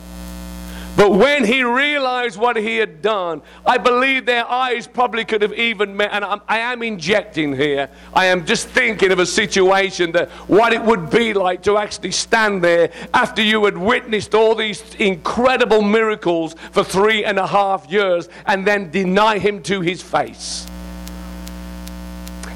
[1.01, 5.53] But when he realized what he had done, I believe their eyes probably could have
[5.53, 6.11] even met.
[6.13, 7.89] And I'm, I am injecting here.
[8.13, 12.11] I am just thinking of a situation that what it would be like to actually
[12.11, 17.89] stand there after you had witnessed all these incredible miracles for three and a half
[17.89, 20.67] years and then deny him to his face.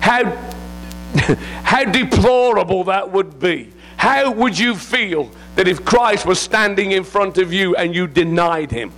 [0.01, 0.23] How,
[1.63, 3.73] how deplorable that would be.
[3.97, 8.07] How would you feel that if Christ was standing in front of you and you
[8.07, 8.91] denied him?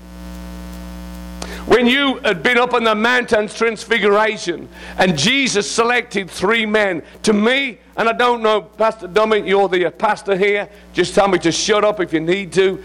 [1.68, 7.34] When you had been up on the mountain transfiguration and Jesus selected three men, to
[7.34, 11.38] me, and I don't know, Pastor Dominic, you're the uh, pastor here, just tell me
[11.40, 12.82] to shut up if you need to,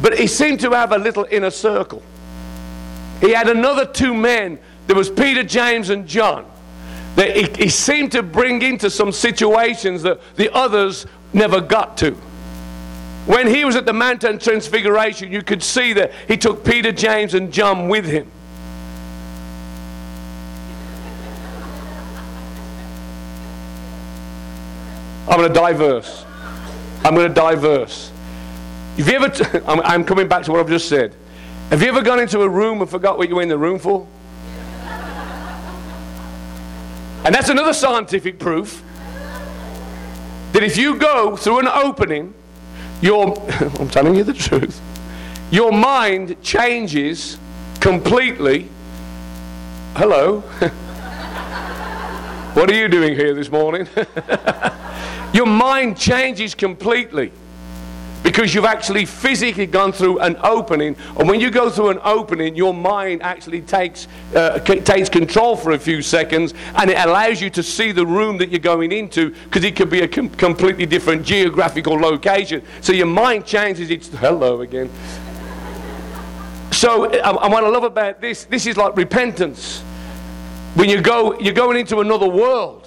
[0.00, 2.04] but he seemed to have a little inner circle.
[3.20, 6.48] He had another two men, there was Peter, James, and John.
[7.16, 12.16] That he, he seemed to bring into some situations that the others never got to.
[13.30, 17.32] When he was at the mountain transfiguration, you could see that he took Peter, James,
[17.32, 18.28] and John with him.
[25.28, 26.24] I'm going to diverse.
[27.04, 28.10] I'm going to diverse.
[28.96, 31.14] Have you ever, t- I'm, I'm coming back to what I've just said.
[31.68, 33.78] Have you ever gone into a room and forgot what you were in the room
[33.78, 34.08] for?
[37.24, 38.82] And that's another scientific proof
[40.50, 42.34] that if you go through an opening,
[43.00, 43.38] your,
[43.78, 44.80] I'm telling you the truth,
[45.50, 47.38] your mind changes
[47.80, 48.68] completely.
[49.94, 50.40] Hello.
[52.54, 53.88] what are you doing here this morning?
[55.32, 57.32] your mind changes completely
[58.22, 60.96] because you've actually physically gone through an opening.
[61.18, 65.56] And when you go through an opening, your mind actually takes, uh, c- takes control
[65.56, 68.92] for a few seconds and it allows you to see the room that you're going
[68.92, 72.62] into because it could be a com- completely different geographical location.
[72.80, 73.90] So your mind changes.
[73.90, 74.90] It's hello again.
[76.72, 79.80] So, uh, and what I love about this, this is like repentance.
[80.74, 82.79] When you go, you're going into another world.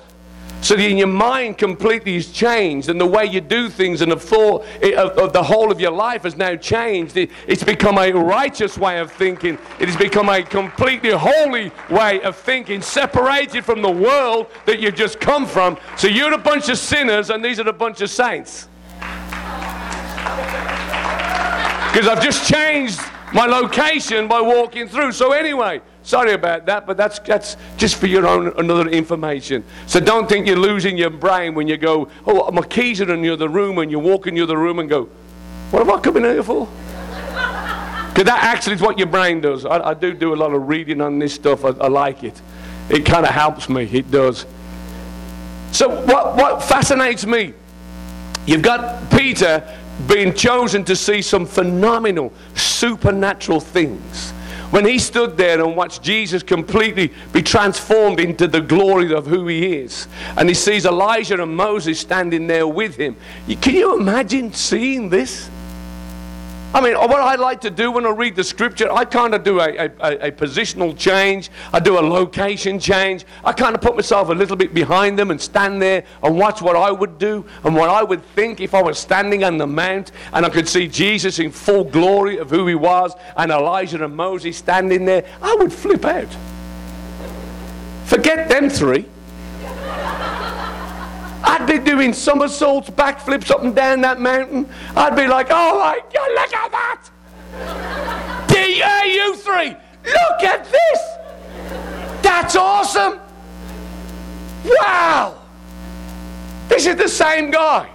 [0.63, 4.17] So that your mind completely is changed, and the way you do things and the
[4.17, 7.17] thought eh, of, of the whole of your life has now changed.
[7.17, 9.57] It, it's become a righteous way of thinking.
[9.81, 14.95] It has become a completely holy way of thinking, separated from the world that you've
[14.95, 15.77] just come from.
[15.97, 18.69] So you're a bunch of sinners, and these are a bunch of saints.
[21.91, 23.01] Because I've just changed
[23.33, 25.11] my location by walking through.
[25.11, 29.63] So anyway, sorry about that, but that's that's just for your own another information.
[29.87, 33.21] So don't think you're losing your brain when you go, oh, my keys are in
[33.21, 35.09] the other room, and you walk in the other room and go,
[35.71, 36.67] what am I coming here for?
[38.13, 39.65] Because that actually is what your brain does.
[39.65, 41.65] I, I, do do a lot of reading on this stuff.
[41.65, 42.39] I, I like it.
[42.87, 43.89] It kind of helps me.
[43.91, 44.45] It does.
[45.71, 47.55] So what what fascinates me?
[48.45, 49.67] You've got Peter
[50.07, 54.33] being chosen to see some phenomenal supernatural things.
[54.73, 59.45] When he stood there and watched Jesus completely be transformed into the glory of who
[59.45, 63.15] he is, and he sees Elijah and Moses standing there with him,
[63.61, 65.47] can you imagine seeing this?
[66.73, 69.43] I mean, what I like to do when I read the scripture, I kind of
[69.43, 71.51] do a, a, a, positional change.
[71.71, 73.25] I do a location change.
[73.45, 76.63] I kind of put myself a little bit behind them and stand there and watch
[76.63, 79.67] what I would do and what I would think if I was standing on the
[79.67, 84.03] mount and I could see Jesus in full glory of who he was and Elijah
[84.03, 85.25] and Moses standing there.
[85.43, 86.35] I would flip out.
[88.05, 89.05] Forget them three.
[91.43, 94.69] I'd be doing somersaults, backflips up and down that mountain.
[94.95, 97.09] I'd be like, oh my God, look at that!
[98.47, 99.75] DAU three,
[100.05, 101.01] look at this.
[102.21, 103.19] That's awesome.
[104.65, 105.41] Wow.
[106.69, 107.89] This is the same guy.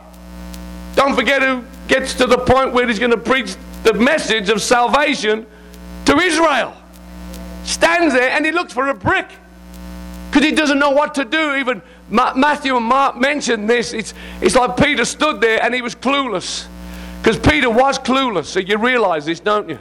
[0.95, 4.61] Don't forget who gets to the point where he's going to preach the message of
[4.61, 5.47] salvation
[6.05, 6.75] to Israel.
[7.65, 9.31] Stands there and he looks for a brick
[10.31, 11.55] because he doesn't know what to do.
[11.57, 11.81] Even
[12.11, 13.93] Ma- Matthew and Mark mentioned this.
[13.93, 16.67] It's, it's like Peter stood there and he was clueless
[17.21, 18.47] because Peter was clueless.
[18.47, 19.79] So you realize this, don't you?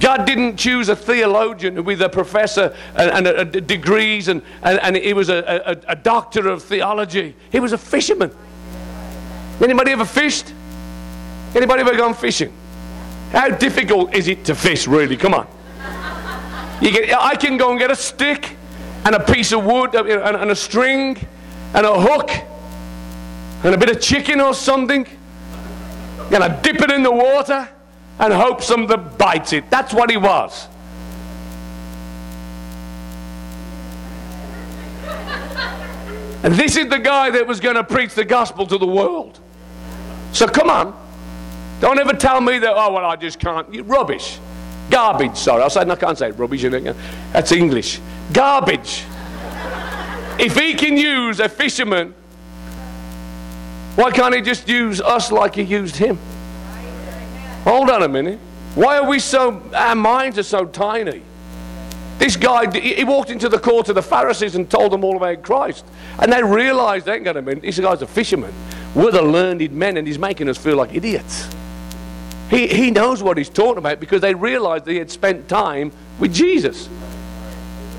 [0.00, 4.78] God didn't choose a theologian with a professor and, and a, a degrees and, and,
[4.80, 7.34] and he was a, a, a doctor of theology.
[7.50, 8.30] He was a fisherman.
[9.62, 10.52] Anybody ever fished?
[11.54, 12.52] Anybody ever gone fishing?
[13.30, 15.16] How difficult is it to fish, really?
[15.16, 15.46] Come on.
[16.80, 18.54] You get, I can go and get a stick
[19.06, 21.16] and a piece of wood uh, and, and a string
[21.76, 22.30] and a hook
[23.62, 25.06] and a bit of chicken or something.
[26.32, 27.68] I dip it in the water
[28.18, 29.70] and hope something bites it.
[29.70, 30.68] That's what he was.
[36.42, 39.38] And this is the guy that was going to preach the gospel to the world.
[40.32, 40.98] So come on.
[41.80, 43.72] Don't ever tell me that, oh, well, I just can't.
[43.72, 44.38] You, rubbish.
[44.90, 45.62] Garbage, sorry.
[45.62, 46.62] I said, I can't say rubbish.
[46.62, 48.00] That's English.
[48.32, 49.04] Garbage.
[50.38, 52.14] If he can use a fisherman,
[53.96, 56.18] why can't he just use us like he used him?
[57.64, 58.38] Hold on a minute.
[58.74, 61.22] Why are we so, our minds are so tiny?
[62.18, 65.42] This guy, he walked into the court of the Pharisees and told them all about
[65.42, 65.84] Christ.
[66.18, 68.52] And they realized, hang on a minute, this guy's a fisherman.
[68.94, 71.48] We're the learned men and he's making us feel like idiots.
[72.50, 76.32] He, he knows what he's talking about because they realized he had spent time with
[76.32, 76.88] Jesus.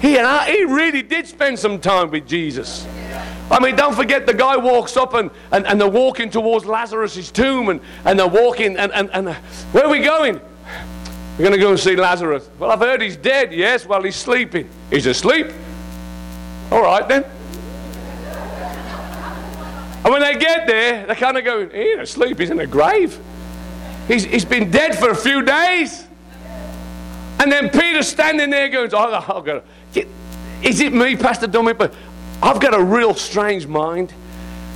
[0.02, 2.86] He, and I, he really did spend some time with Jesus.
[3.50, 7.32] I mean, don't forget the guy walks up and, and, and they're walking towards Lazarus'
[7.32, 9.34] tomb and, and they're walking and, and, and uh,
[9.72, 10.40] where are we going?
[11.38, 12.50] We're going to go and see Lazarus.
[12.60, 13.54] Well, I've heard he's dead.
[13.54, 14.68] Yes, well, he's sleeping.
[14.90, 15.48] He's asleep.
[16.72, 17.24] All right then.
[20.04, 22.68] And when they get there, they're kind of going, he ain't asleep, he's in a
[22.68, 23.20] grave.
[24.08, 26.07] He's, he's been dead for a few days.
[27.40, 29.64] And then Peter's standing there going, oh, I've got
[29.94, 30.08] to,
[30.64, 31.74] is it me, Pastor Dummy?
[31.74, 31.94] But
[32.42, 34.14] I've got a real strange mind.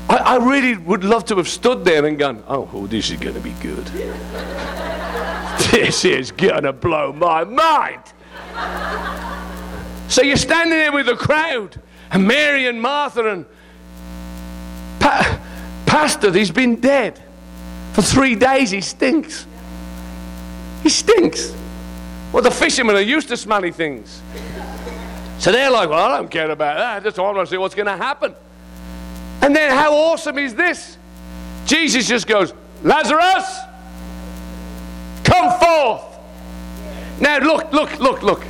[0.09, 3.19] I, I, really would love to have stood there and gone, oh, oh this is
[3.19, 3.85] going to be good.
[5.71, 8.03] this is going to blow my mind.
[10.07, 11.79] so you're standing there with the crowd,
[12.11, 13.45] and Mary and Martha and
[14.99, 15.39] pa-
[15.85, 17.21] Pastor, he's been dead.
[17.93, 19.45] For three days, he stinks.
[20.83, 21.53] He stinks.
[22.31, 24.21] Well, the fishermen are used to smelly things.
[25.39, 26.97] So they're like, well, I don't care about that.
[26.97, 28.35] I just want to see what's going to happen.
[29.41, 30.97] And then how awesome is this?
[31.65, 32.53] Jesus just goes,
[32.83, 33.59] Lazarus,
[35.23, 36.03] come forth.
[37.19, 38.43] Now, look, look, look, look.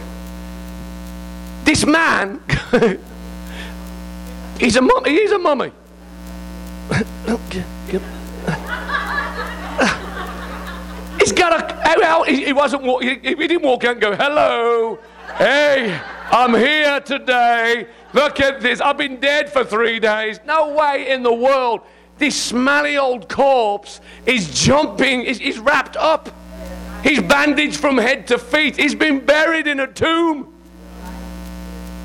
[1.63, 2.41] This man,
[4.59, 5.11] he's a mummy.
[5.11, 5.71] He's a mummy.
[11.21, 12.27] he's got a.
[12.27, 12.83] Eh, he wasn't.
[13.03, 14.99] He, he didn't walk out and go, "Hello,
[15.37, 15.99] hey."
[16.31, 17.87] I'm here today.
[18.13, 18.79] Look at this.
[18.79, 20.39] I've been dead for three days.
[20.45, 21.81] No way in the world.
[22.17, 26.29] This smelly old corpse is jumping, is wrapped up.
[27.03, 28.77] He's bandaged from head to feet.
[28.77, 30.53] He's been buried in a tomb.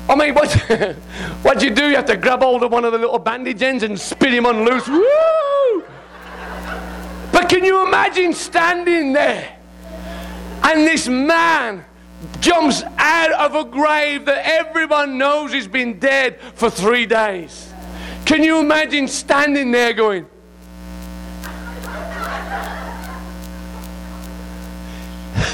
[0.09, 0.51] I mean, what,
[1.43, 1.87] what do you do?
[1.87, 4.45] You have to grab hold of one of the little bandage ends and spin him
[4.45, 4.87] on loose.
[4.89, 5.83] Woo!
[7.49, 9.57] Can you imagine standing there
[10.63, 11.85] and this man
[12.39, 17.71] jumps out of a grave that everyone knows he's been dead for three days.
[18.25, 20.25] Can you imagine standing there going,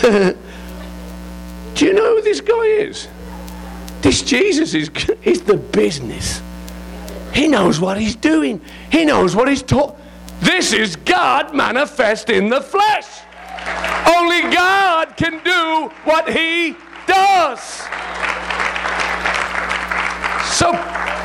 [1.75, 3.07] Do you know who this guy is?
[4.01, 4.89] This Jesus is,
[5.23, 6.41] is the business.
[7.33, 8.61] He knows what he's doing.
[8.91, 9.97] He knows what he's taught.
[10.43, 13.07] This is God manifest in the flesh.
[14.07, 16.75] Only God can do what He
[17.07, 17.61] does.
[20.53, 20.71] So,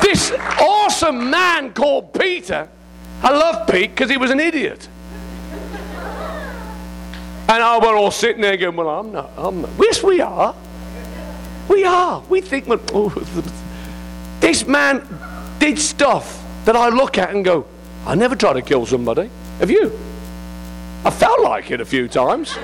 [0.01, 2.67] this awesome man called Peter,
[3.21, 4.87] I love Pete because he was an idiot.
[7.49, 9.31] And oh, we're all sitting there going, Well, I'm not.
[9.37, 9.69] I'm not.
[9.79, 10.55] Yes, we are.
[11.67, 12.23] We are.
[12.29, 13.09] We think, well, oh,
[14.39, 15.07] this man
[15.59, 17.65] did stuff that I look at and go,
[18.09, 19.29] I never try to kill somebody.
[19.59, 19.91] Have you?
[21.05, 22.55] I felt like it a few times.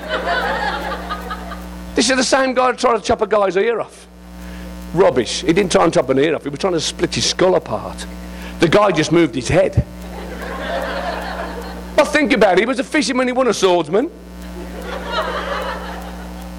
[1.94, 4.08] this is the same guy trying to chop a guy's ear off.
[4.92, 5.42] Rubbish.
[5.42, 7.54] He didn't try and chop an ear off, he was trying to split his skull
[7.54, 8.04] apart.
[8.58, 9.86] The guy just moved his head.
[11.96, 12.58] well, think about it.
[12.58, 14.10] He was a fisherman, he wasn't a swordsman.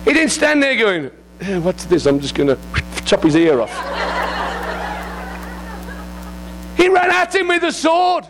[0.06, 1.12] He didn't stand there going,
[1.42, 2.06] "Eh, What's this?
[2.06, 2.58] I'm just going to
[3.04, 3.76] chop his ear off.
[6.78, 8.26] he ran at him with a sword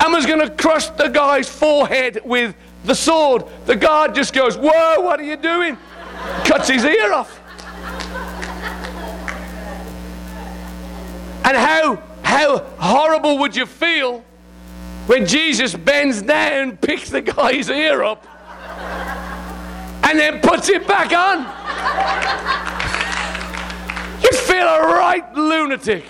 [0.00, 2.54] and was going to crush the guy's forehead with
[2.84, 3.44] the sword.
[3.66, 5.76] The guard just goes, Whoa, what are you doing?
[6.44, 7.38] Cuts his ear off.
[11.44, 14.24] And how, how horrible would you feel
[15.06, 18.24] when Jesus bends down, picks the guy's ear up,
[20.04, 21.40] and then puts it back on?
[24.22, 26.04] You'd feel a right lunatic.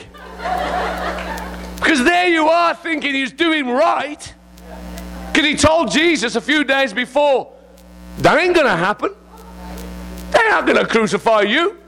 [1.82, 4.34] Because there you are thinking he's doing right.
[5.32, 7.52] Because he told Jesus a few days before,
[8.18, 9.12] that ain't going to happen.
[10.30, 11.78] They're not going to crucify you.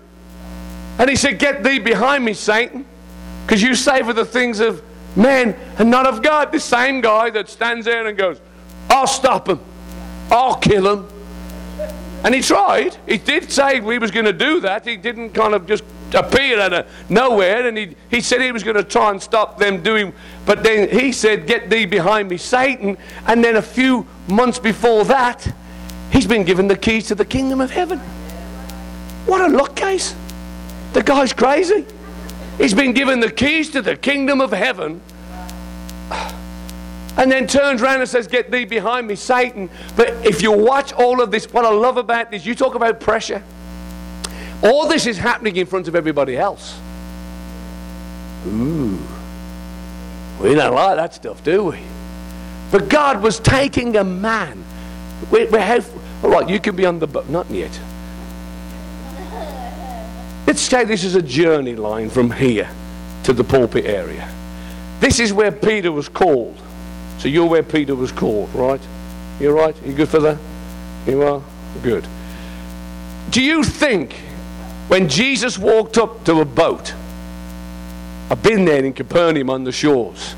[0.99, 2.85] And he said, Get thee behind me, Satan,
[3.47, 4.83] because you savor the things of
[5.17, 6.51] men and not of God.
[6.53, 8.41] The same guy that stands there and goes,
[8.91, 9.61] I'll stop him,
[10.31, 11.09] I'll kill him.
[12.25, 12.97] And he tried.
[13.07, 14.87] He did say he was going to do that.
[14.87, 15.85] He didn't kind of just
[16.15, 17.67] appear out of nowhere.
[17.67, 20.13] And he, he said he was going to try and stop them doing.
[20.47, 22.97] But then he said, Get thee behind me, Satan.
[23.27, 25.53] And then a few months before that,
[26.11, 27.99] he's been given the keys to the kingdom of heaven.
[29.27, 30.15] What a luck case.
[30.93, 31.87] The guy's crazy.
[32.59, 35.01] He's been given the keys to the kingdom of heaven.
[37.17, 39.71] And then turns around and says, Get thee behind me, Satan.
[39.97, 43.01] But if you watch all of this, what I love about this, you talk about
[43.01, 43.43] pressure.
[44.65, 46.79] All this is happening in front of everybody else.
[48.47, 48.99] Ooh.
[50.41, 51.81] We don't like that stuff, do we?
[52.73, 54.65] But God was taking a man.
[55.31, 55.89] We, we have,
[56.25, 57.29] all right, you can be on the boat.
[57.29, 57.79] Not yet.
[60.47, 62.69] Let's say this is a journey line from here
[63.25, 64.29] to the pulpit area.
[65.01, 66.57] This is where Peter was called.
[67.19, 68.81] So you're where Peter was called, right?
[69.41, 69.77] You're right?
[69.85, 70.39] You good for that?
[71.07, 71.43] You are?
[71.83, 72.07] Good.
[73.31, 74.17] Do you think
[74.89, 76.95] when Jesus walked up to a boat,
[78.31, 80.35] I've been there in Capernaum on the shores,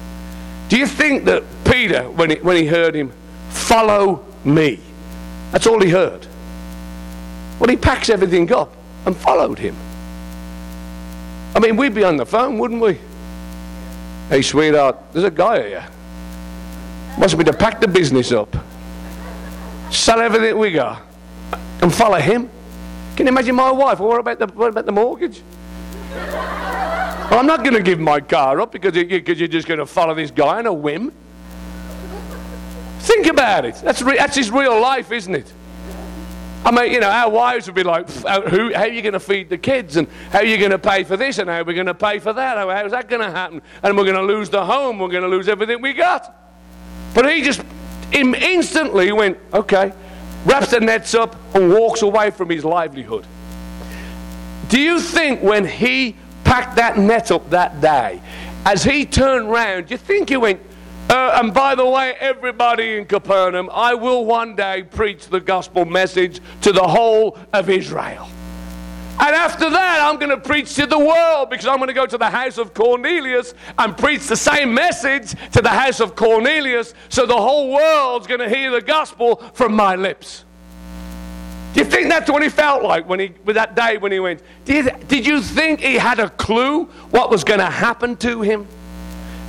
[0.68, 3.12] do you think that Peter, when he, when he heard him,
[3.50, 4.80] follow me,
[5.52, 6.26] that's all he heard?
[7.58, 8.72] Well, he packs everything up
[9.06, 9.76] and followed him.
[11.54, 12.98] I mean, we'd be on the phone, wouldn't we?
[14.28, 15.86] Hey, sweetheart, there's a guy here.
[17.18, 18.54] Wants me to pack the business up,
[19.90, 21.00] sell everything we got,
[21.80, 22.50] and follow him.
[23.16, 23.98] Can you imagine my wife?
[23.98, 25.42] What about the, what about the mortgage?
[26.12, 29.86] Well, I'm not going to give my car up because, you, you're just going to
[29.86, 31.12] follow this guy on a whim.
[33.00, 33.76] Think about it.
[33.76, 35.52] That's, re- that's his real life, isn't it?
[36.64, 39.20] I mean, you know, our wives would be like, who, how are you going to
[39.20, 39.96] feed the kids?
[39.96, 41.38] And how are you going to pay for this?
[41.38, 42.58] And how are we going to pay for that?
[42.58, 43.62] How, how's that going to happen?
[43.82, 44.98] And we're going to lose the home.
[44.98, 46.34] We're going to lose everything we got.
[47.14, 47.62] But he just
[48.12, 49.92] instantly went, okay,
[50.46, 53.26] wraps the nets up and walks away from his livelihood.
[54.68, 58.22] Do you think when he packed that net up that day,
[58.64, 60.60] as he turned round, do you think he went,
[61.10, 65.84] uh, and by the way, everybody in Capernaum, I will one day preach the gospel
[65.84, 68.28] message to the whole of Israel.
[69.18, 72.06] And after that, I'm going to preach to the world because I'm going to go
[72.06, 76.92] to the house of Cornelius and preach the same message to the house of Cornelius
[77.08, 80.44] so the whole world's going to hear the gospel from my lips.
[81.72, 84.20] Do you think that's what he felt like when he, with that day when he
[84.20, 84.42] went?
[84.64, 88.66] Did, did you think he had a clue what was going to happen to him?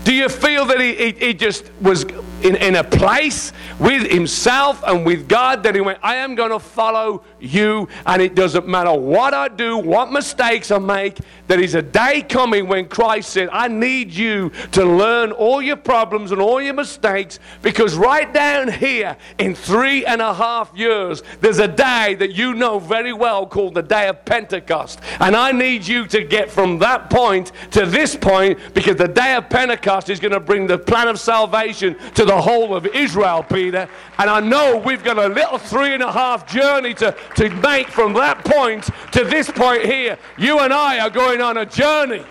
[0.04, 2.06] Do you feel that he, he, he just was
[2.44, 6.52] in, in a place with himself and with God that he went, I am going
[6.52, 11.18] to follow you, and it doesn't matter what I do, what mistakes I make,
[11.48, 15.78] there is a day coming when Christ said, I need you to learn all your
[15.78, 21.24] problems and all your mistakes because right down here in three and a half years,
[21.40, 25.00] there's a day that you know very well called the day of Pentecost.
[25.20, 29.36] And I need you to get from that point to this point because the day
[29.36, 33.42] of Pentecost is going to bring the plan of salvation to the whole of Israel,
[33.42, 33.90] Peter.
[34.18, 37.88] And I know we've got a little three and a half journey to, to make
[37.88, 40.18] from that point to this point here.
[40.38, 42.24] You and I are going on a journey.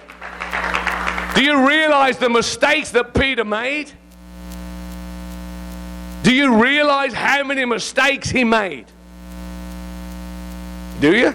[1.35, 3.91] Do you realize the mistakes that Peter made?
[6.23, 8.87] Do you realize how many mistakes he made?
[11.01, 11.35] Do you?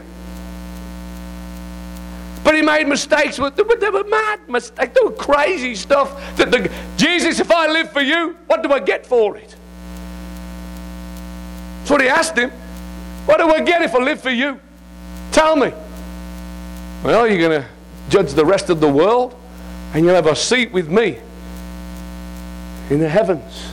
[2.43, 3.37] But he made mistakes.
[3.37, 4.93] But they were mad mistakes.
[4.99, 6.37] They were crazy stuff.
[6.37, 9.55] That the, Jesus, if I live for you, what do I get for it?
[11.79, 12.51] That's what he asked him.
[13.25, 14.59] What do I get if I live for you?
[15.31, 15.71] Tell me.
[17.03, 17.67] Well, you're going to
[18.09, 19.35] judge the rest of the world,
[19.93, 21.17] and you'll have a seat with me
[22.89, 23.71] in the heavens.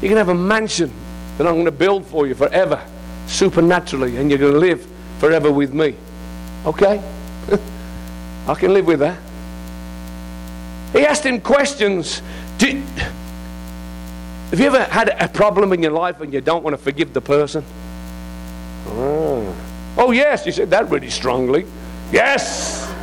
[0.00, 0.90] You're going to have a mansion
[1.38, 2.82] that I'm going to build for you forever,
[3.26, 4.86] supernaturally, and you're going to live
[5.18, 5.96] forever with me.
[6.66, 7.02] Okay?
[8.46, 9.18] I can live with that.
[10.92, 12.20] He asked him questions.
[12.60, 17.14] Have you ever had a problem in your life and you don't want to forgive
[17.14, 17.64] the person?
[18.88, 19.56] Oh,
[19.96, 21.66] oh yes, you said that really strongly.
[22.12, 22.90] Yes.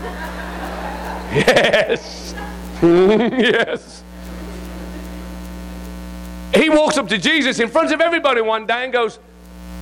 [1.32, 2.34] Yes.
[2.82, 4.04] yes.
[6.56, 9.20] He walks up to Jesus in front of everybody one day and goes,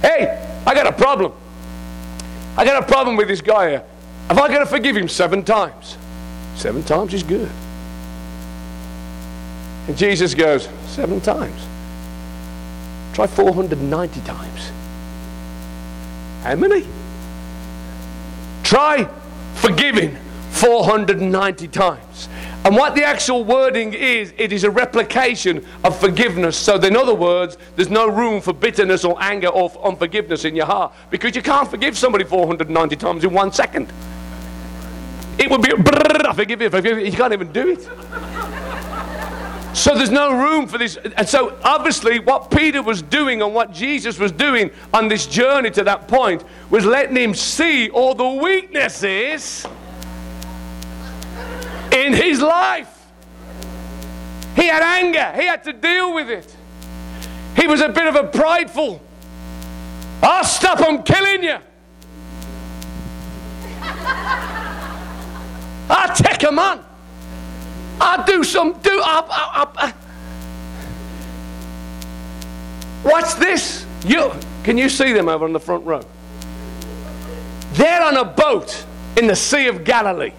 [0.02, 1.32] Hey, I got a problem.
[2.58, 3.84] I got a problem with this guy here.
[4.28, 5.98] Have I got to forgive him seven times?
[6.56, 7.50] Seven times is good.
[9.88, 11.66] And Jesus goes, Seven times.
[13.14, 14.72] Try 490 times.
[16.44, 16.86] How many?
[18.64, 19.08] Try
[19.56, 20.18] forgiving
[20.52, 22.30] 490 times.
[22.66, 26.58] And what the actual wording is, it is a replication of forgiveness.
[26.58, 30.66] So, in other words, there's no room for bitterness or anger or unforgiveness in your
[30.66, 33.92] heart because you can't forgive somebody 490 times in one second.
[35.40, 37.12] It would be, I forgive you, forgive you.
[37.12, 37.88] Can't even do it.
[39.78, 40.98] So there's no room for this.
[40.98, 45.70] And so, obviously, what Peter was doing and what Jesus was doing on this journey
[45.72, 49.68] to that point was letting him see all the weaknesses
[51.92, 53.06] in his life.
[54.56, 56.56] He had anger, he had to deal with it.
[57.56, 59.00] He was a bit of a prideful.
[60.24, 61.58] I'll stop him killing you.
[65.90, 66.84] I'll take him on.
[68.00, 69.94] I'll do some, do, I'll, I'll, I'll.
[73.04, 73.86] What's this?
[74.06, 74.32] You,
[74.64, 76.02] can you see them over on the front row?
[77.74, 78.86] They're on a boat
[79.18, 80.34] in the Sea of Galilee.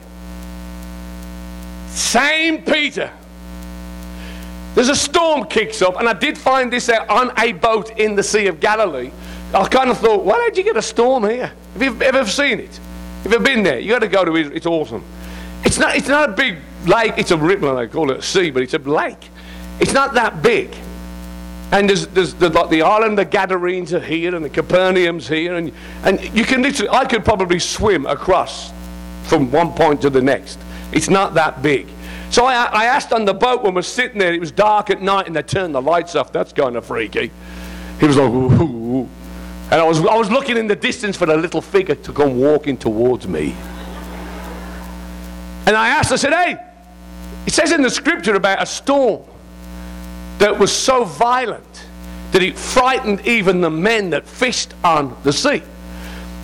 [1.88, 3.10] Same Peter.
[4.74, 8.14] There's a storm kicks up, and I did find this out on a boat in
[8.14, 9.10] the Sea of Galilee.
[9.52, 11.50] I kind of thought, why did you get a storm here?
[11.72, 12.78] Have you ever seen it?
[13.24, 13.78] Have you been there?
[13.78, 14.54] You got to go to it.
[14.54, 15.02] It's awesome.
[15.68, 15.96] It's not.
[15.96, 16.56] It's not a big
[16.86, 17.12] lake.
[17.18, 17.74] It's a river.
[17.74, 19.28] They call it a sea, but it's a lake.
[19.80, 20.74] It's not that big.
[21.72, 25.56] And there's, there's the, like the island, the Gadarenes are here, and the Capernaum's here,
[25.56, 25.70] and
[26.04, 26.88] and you can literally.
[26.88, 28.72] I could probably swim across
[29.24, 30.58] from one point to the next.
[30.90, 31.86] It's not that big.
[32.30, 35.02] So I, I asked on the boat when we're sitting there, it was dark at
[35.02, 36.32] night and they turned the lights off.
[36.32, 37.30] That's kind of freaky.
[38.00, 39.06] He was like, ooh.
[39.70, 42.38] And I was, I was looking in the distance for the little figure to come
[42.40, 43.54] walking towards me.
[45.68, 46.56] And I asked, I said, hey,
[47.46, 49.22] it says in the scripture about a storm
[50.38, 51.86] that was so violent
[52.32, 55.62] that it frightened even the men that fished on the sea.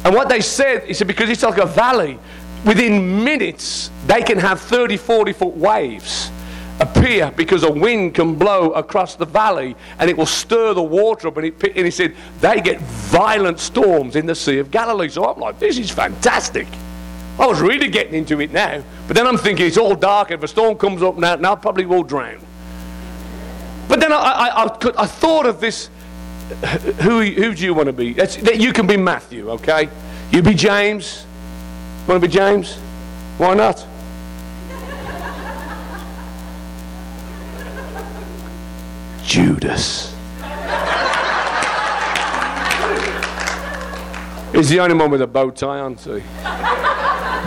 [0.04, 2.18] And what they said, he said, because it's like a valley,
[2.66, 6.30] within minutes, they can have 30, 40 foot waves
[6.78, 11.28] appear because a wind can blow across the valley and it will stir the water
[11.28, 11.38] up.
[11.38, 15.08] And, it, and he said, they get violent storms in the Sea of Galilee.
[15.08, 16.66] So I'm like, this is fantastic.
[17.38, 18.82] I was really getting into it now.
[19.08, 20.30] But then I'm thinking, it's all dark.
[20.30, 22.38] And if a storm comes up now, now I probably will drown.
[23.88, 25.90] But then I, I, I, I thought of this.
[27.02, 28.14] Who, who do you want to be?
[28.54, 29.88] you can be Matthew, okay?
[30.30, 31.26] You be James.
[32.06, 32.76] Want to be James?
[33.38, 33.84] Why not?
[39.24, 40.14] Judas.
[44.54, 46.22] He's the only one with a bow tie on, see.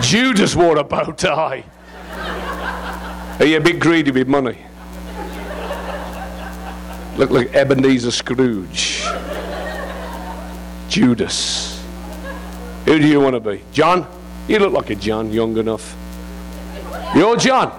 [0.02, 1.64] Judas wore a bow tie.
[3.40, 4.58] Are you a bit greedy with money?
[7.16, 9.04] Look like Ebenezer Scrooge.
[10.88, 11.82] Judas.
[12.84, 13.64] Who do you want to be?
[13.72, 14.06] John?
[14.46, 15.96] You look like a John, young enough.
[17.14, 17.72] You're John.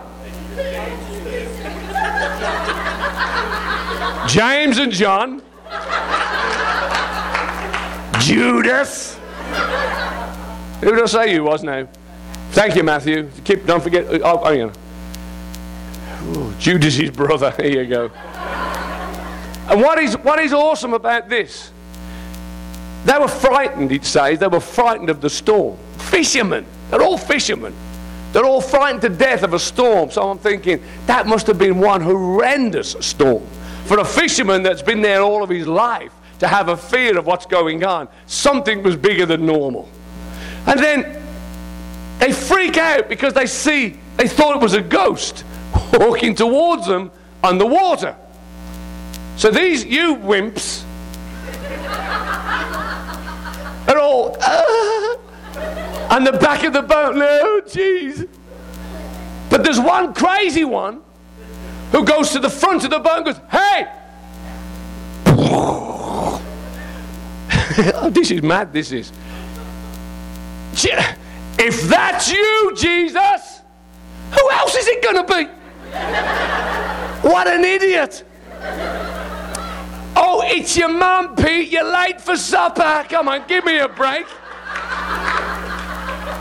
[4.28, 5.42] James and John.
[8.20, 9.19] Judas.
[10.82, 11.88] Who did I say you was now?
[12.52, 13.30] Thank you, Matthew.
[13.44, 14.06] Keep, don't forget.
[14.06, 14.74] Uh, oh, oh you know.
[16.40, 17.52] Ooh, Judas's brother.
[17.58, 18.12] Here you go.
[19.70, 21.72] And what is, what is awesome about this?
[23.06, 24.40] They were frightened, it says.
[24.40, 25.78] They were frightened of the storm.
[25.98, 26.66] Fishermen.
[26.90, 27.74] They're all fishermen.
[28.34, 30.12] They're all frightened to death of a storm.
[30.12, 33.46] So I'm thinking, that must have been one horrendous storm.
[33.86, 37.26] For a fisherman that's been there all of his life to have a fear of
[37.26, 39.90] what's going on, something was bigger than normal.
[40.66, 41.22] And then
[42.20, 45.44] they freak out because they see, they thought it was a ghost
[45.94, 47.12] walking towards them
[47.44, 48.16] on the water.
[49.38, 50.84] So these, you wimps,
[53.88, 55.18] are all, ah,
[56.12, 57.16] on the back of the boat.
[57.16, 58.28] No, jeez.
[59.50, 61.02] But there's one crazy one
[61.92, 63.88] who goes to the front of the boat and goes, Hey!
[67.96, 69.12] oh, this is mad, this is.
[71.62, 73.62] If that's you, Jesus,
[74.32, 75.46] who else is it going to be?
[77.28, 78.24] What an idiot.
[80.16, 81.70] Oh, it's your mum, Pete.
[81.70, 83.06] You're late for supper.
[83.10, 84.26] Come on, give me a break.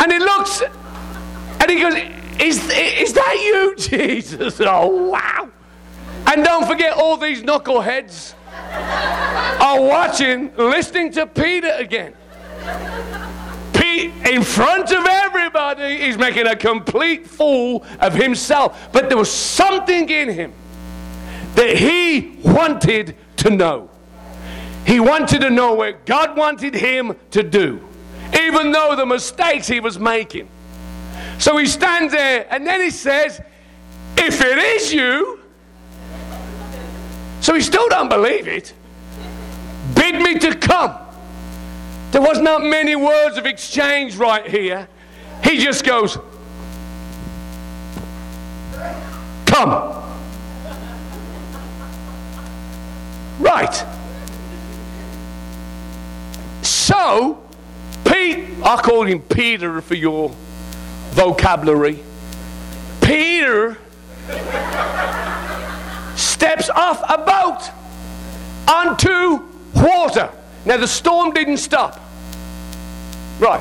[0.01, 1.95] And he looks and he goes,
[2.41, 4.61] Is, is that you, Jesus?
[4.61, 5.49] Oh, wow.
[6.27, 8.35] And don't forget all these knuckleheads
[9.61, 12.15] are watching, listening to Peter again.
[13.73, 18.89] Pete, in front of everybody, he's making a complete fool of himself.
[18.93, 20.53] But there was something in him
[21.55, 23.91] that he wanted to know.
[24.87, 27.87] He wanted to know what God wanted him to do,
[28.33, 30.49] even though the mistakes he was making.
[31.39, 33.41] So he stands there and then he says,
[34.17, 35.38] If it is you,
[37.41, 38.73] so he still don't believe it,
[39.95, 40.95] bid me to come.
[42.11, 44.89] There was not many words of exchange right here.
[45.45, 46.19] He just goes,
[49.47, 49.95] Come.
[53.41, 53.85] Right.
[56.63, 57.43] So,
[58.05, 60.31] Pete, I call him Peter for your
[61.11, 62.01] vocabulary.
[63.01, 63.79] Peter
[66.39, 67.69] steps off a boat
[68.71, 69.43] onto
[69.75, 70.31] water.
[70.65, 72.01] Now, the storm didn't stop.
[73.41, 73.61] Right.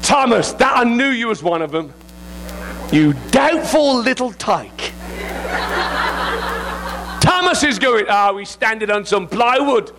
[0.00, 1.92] Thomas, that I knew you was one of them.
[2.92, 4.92] You doubtful little tyke.
[7.20, 9.90] Thomas is going, ah, oh, we standing on some plywood.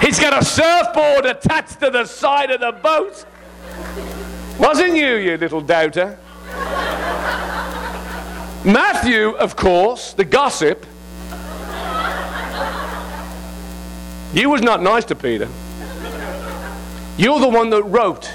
[0.00, 3.26] He's got a surfboard attached to the side of the boat.
[4.58, 6.18] Wasn't you, you little doubter?
[8.66, 10.84] Matthew, of course, the gossip,
[14.34, 15.48] you was not nice to Peter.
[17.16, 18.28] You're the one that wrote,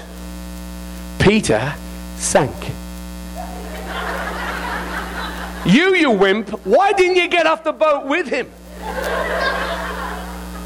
[1.18, 1.74] Peter
[2.16, 2.56] sank.
[5.66, 8.50] You, you wimp, why didn't you get off the boat with him?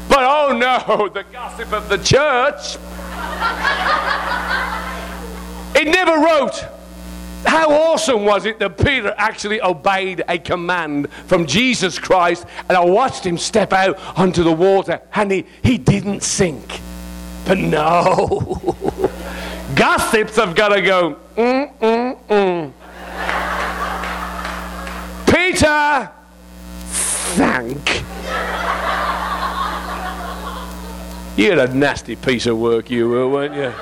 [0.07, 2.77] But oh no, the gossip of the church.
[5.75, 6.76] It never wrote.
[7.47, 12.83] How awesome was it that Peter actually obeyed a command from Jesus Christ and I
[12.83, 16.81] watched him step out onto the water and he, he didn't sink.
[17.45, 18.75] But no.
[19.75, 22.73] Gossips have got to go, mm, mm, mm.
[25.33, 26.11] Peter
[26.91, 28.03] sank.
[31.37, 33.73] You're a nasty piece of work, you were, weren't you?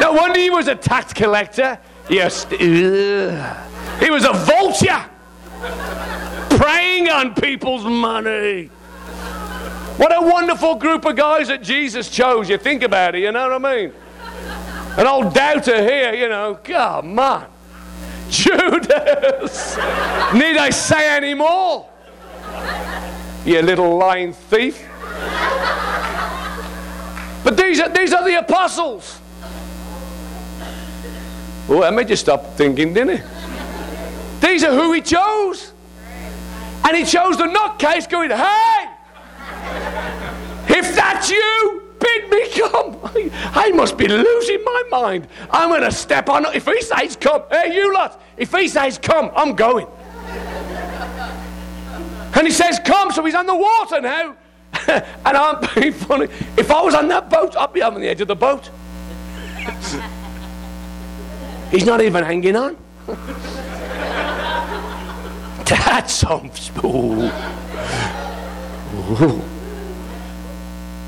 [0.00, 1.78] No wonder he was a tax collector.
[2.08, 2.44] Yes.
[2.46, 3.68] Uh,
[4.00, 5.04] he was a vulture
[6.56, 8.66] preying on people's money.
[9.96, 12.48] What a wonderful group of guys that Jesus chose.
[12.48, 13.92] You think about it, you know what I mean?
[14.98, 16.58] An old doubter here, you know.
[16.62, 17.46] Come on.
[18.30, 19.76] Judas.
[20.34, 21.88] Need I say any more?
[23.44, 24.88] You little lying thief.
[27.44, 29.18] But these are, these are the apostles.
[31.68, 33.24] Well, that made you stop thinking, didn't it?
[34.40, 35.72] These are who he chose.
[36.84, 38.88] And he chose the nutcase going, hey,
[40.68, 42.98] if that's you, bid me come.
[43.54, 45.28] I must be losing my mind.
[45.50, 46.44] I'm going to step on.
[46.54, 49.86] If he says come, hey, you lot, if he says come, I'm going.
[52.34, 54.36] And he says come, so he's on the water now.
[54.88, 56.24] and I'm being funny.
[56.56, 58.70] If I was on that boat, I'd be on the edge of the boat.
[61.72, 62.76] He's not even hanging on.
[65.64, 67.30] That's some spool.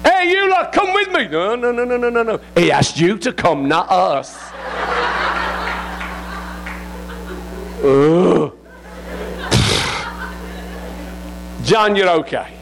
[0.03, 1.29] Hey, you lot, come with me.
[1.29, 2.41] No, no, no, no, no, no, no.
[2.57, 4.51] He asked you to come, not us.
[11.63, 12.55] John, you're okay.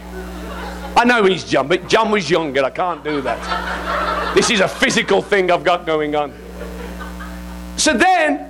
[0.96, 2.64] I know he's John, but John was younger.
[2.64, 4.34] I can't do that.
[4.34, 6.32] This is a physical thing I've got going on.
[7.82, 8.48] So then,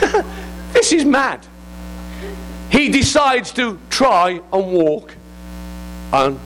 [0.72, 1.46] this is mad.
[2.72, 5.14] He decides to try and walk
[6.12, 6.40] on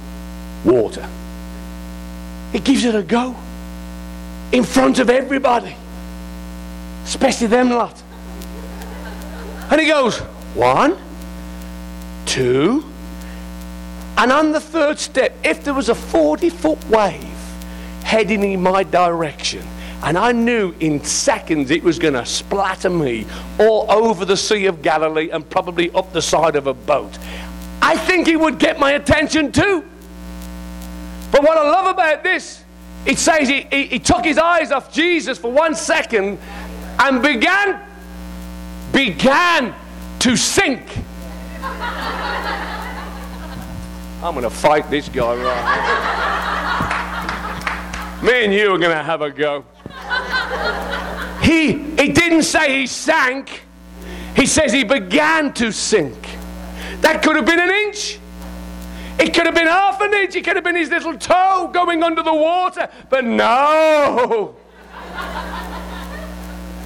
[0.63, 1.09] water.
[2.53, 3.35] He gives it a go
[4.53, 5.75] in front of everybody,
[7.05, 8.03] especially them lot.
[9.71, 10.19] And he goes,
[10.55, 10.99] one,
[12.27, 12.85] two,
[14.19, 17.23] and on the third step, if there was a 40 foot wave
[18.05, 19.67] heading in my direction,
[20.03, 23.27] and I knew in seconds it was going to splatter me
[23.59, 27.19] all over the Sea of Galilee and probably up the side of a boat.
[27.81, 29.85] I think he would get my attention too.
[31.31, 32.63] But what I love about this
[33.05, 36.39] it says he, he, he took his eyes off Jesus for one second
[37.01, 37.81] and began,
[38.93, 39.75] began
[40.21, 40.99] to sink.
[44.23, 45.65] I'm going to fight this guy right
[48.23, 48.27] now.
[48.27, 49.65] Me and you are going to have a go.
[51.43, 53.63] He, he didn't say he sank,
[54.37, 56.29] he says he began to sink.
[57.01, 58.19] That could have been an inch.
[59.19, 60.35] It could have been half an inch.
[60.37, 62.89] It could have been his little toe going under the water.
[63.11, 64.57] But no.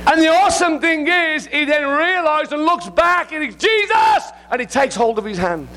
[0.06, 4.30] And the awesome thing is, he then realized and looks back and he's Jesus!
[4.50, 5.68] And he takes hold of his hand.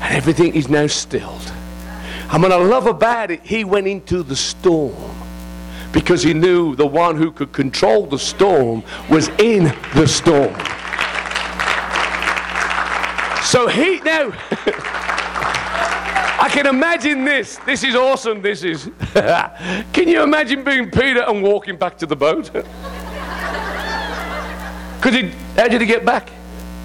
[0.00, 1.52] And everything is now stilled.
[2.32, 5.19] And what I love about it, he went into the storm
[5.92, 9.64] because he knew the one who could control the storm was in
[9.94, 10.54] the storm.
[13.44, 14.32] So he now.
[16.42, 17.56] I can imagine this.
[17.66, 18.40] This is awesome.
[18.40, 18.90] This is.
[19.92, 22.50] can you imagine being Peter and walking back to the boat?
[25.02, 25.30] Could he?
[25.56, 26.30] How did he get back?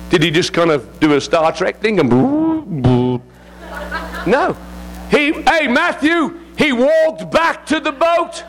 [0.10, 2.10] Did he just kind of do a Star Trek thing and?
[4.26, 4.58] No.
[5.12, 5.34] He.
[5.34, 6.40] Hey Matthew.
[6.58, 8.44] He walked back to the boat.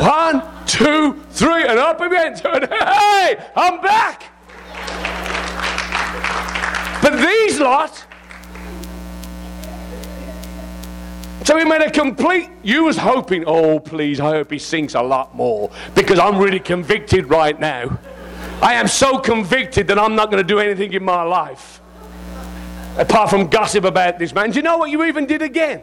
[0.00, 2.40] One, two, three, and up went.
[2.44, 4.24] Hey, I'm back.
[7.02, 8.06] But these lot
[11.44, 12.48] So he made a complete.
[12.62, 16.58] You was hoping, oh please, I hope he sinks a lot more because I'm really
[16.58, 17.98] convicted right now.
[18.62, 21.82] I am so convicted that I'm not going to do anything in my life
[22.96, 24.52] apart from gossip about this man.
[24.52, 25.82] Do you know what you even did again?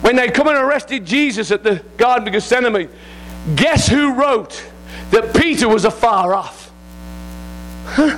[0.00, 2.88] When they come and arrested Jesus at the Garden of Gethsemane,
[3.54, 4.62] guess who wrote
[5.10, 6.70] that Peter was afar off?
[7.84, 8.16] Huh?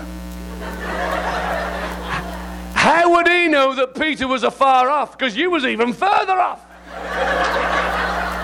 [2.74, 5.16] How would he know that Peter was afar off?
[5.16, 6.64] Because you was even further off.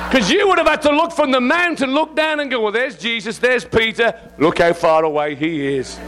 [0.09, 2.72] Because you would have had to look from the mountain, look down and go, well,
[2.72, 4.18] there's Jesus, there's Peter.
[4.39, 5.99] Look how far away he is.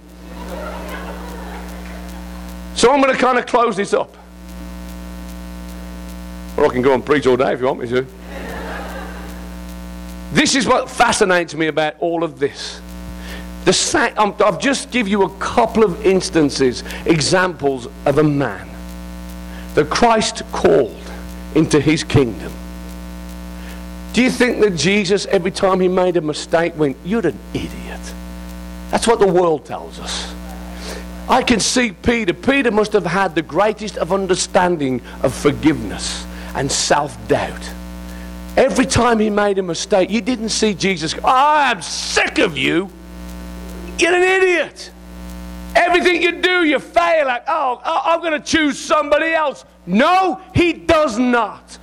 [2.80, 4.16] so I'm going to kind of close this up.
[6.56, 8.06] Or I can go and preach all day if you want me to.
[10.32, 12.80] This is what fascinates me about all of this.
[13.66, 18.66] The um, I've just give you a couple of instances, examples of a man
[19.74, 20.96] that Christ called
[21.54, 22.50] into his kingdom.
[24.14, 28.14] Do you think that Jesus, every time he made a mistake, went, You're an idiot?
[28.90, 30.32] That's what the world tells us.
[31.30, 32.34] I can see Peter.
[32.34, 36.26] Peter must have had the greatest of understanding of forgiveness
[36.56, 37.70] and self doubt.
[38.56, 42.90] Every time he made a mistake, you didn't see Jesus I am sick of you.
[43.96, 44.90] You're an idiot.
[45.76, 47.44] Everything you do, you fail at.
[47.46, 49.64] Oh, I'm going to choose somebody else.
[49.86, 51.78] No, he does not.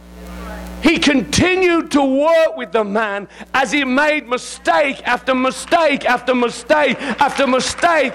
[0.88, 6.98] He continued to work with the man as he made mistake after mistake after mistake
[7.20, 8.14] after mistake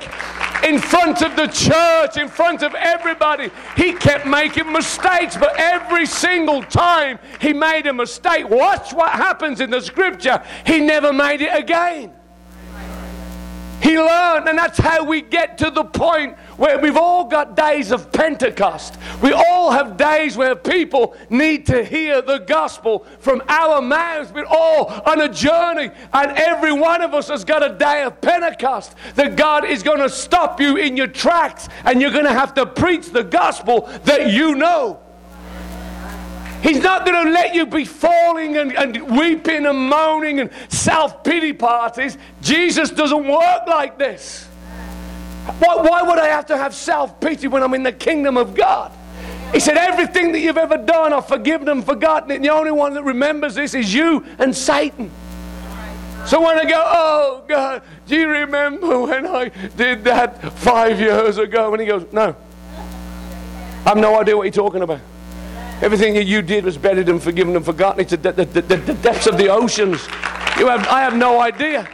[0.65, 3.51] in front of the church, in front of everybody.
[3.77, 9.61] He kept making mistakes, but every single time he made a mistake, watch what happens
[9.61, 10.43] in the scripture.
[10.65, 12.15] He never made it again.
[13.83, 17.91] He learned, and that's how we get to the point where we've all got days
[17.91, 18.97] of Pentecost.
[19.21, 24.31] We all have days where people need to hear the gospel from our mouths.
[24.33, 28.21] We're all on a journey, and every one of us has got a day of
[28.21, 32.33] Pentecost that God is going to stop you in your tracks, and you're going to
[32.33, 35.01] have to preach the gospel that you know.
[36.63, 41.25] He's not going to let you be falling and, and weeping and moaning and self
[41.25, 42.17] pity parties.
[42.41, 44.47] Jesus doesn't work like this.
[45.59, 48.55] Why, why would I have to have self pity when I'm in the kingdom of
[48.55, 48.93] God?
[49.53, 52.37] He said, Everything that you've ever done, I've forgiven and forgotten it.
[52.37, 55.11] And the only one that remembers this is you and Satan.
[56.27, 61.39] So when I go, Oh God, do you remember when I did that five years
[61.39, 61.73] ago?
[61.73, 62.37] And he goes, No.
[63.85, 65.01] I have no idea what you're talking about.
[65.83, 68.01] Everything that you did was buried and forgiven and forgotten.
[68.01, 70.07] It's the, the, the, the depths of the oceans.
[70.57, 71.89] You have, I have no idea.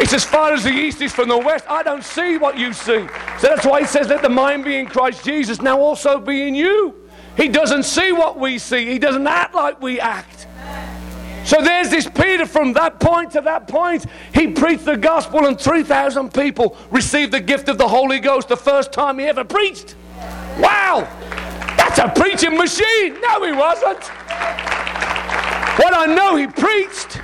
[0.00, 1.64] It's as far as the east is from the west.
[1.68, 3.06] I don't see what you see.
[3.38, 6.42] So that's why he says, Let the mind be in Christ Jesus, now also be
[6.48, 6.94] in you.
[7.36, 10.48] He doesn't see what we see, he doesn't act like we act.
[11.44, 14.06] So there's this Peter from that point to that point.
[14.34, 18.56] He preached the gospel, and 3,000 people received the gift of the Holy Ghost the
[18.56, 19.94] first time he ever preached.
[20.58, 21.08] Wow!
[21.94, 23.20] That's a preaching machine.
[23.20, 24.02] No, he wasn't.
[25.78, 27.20] What I know he preached,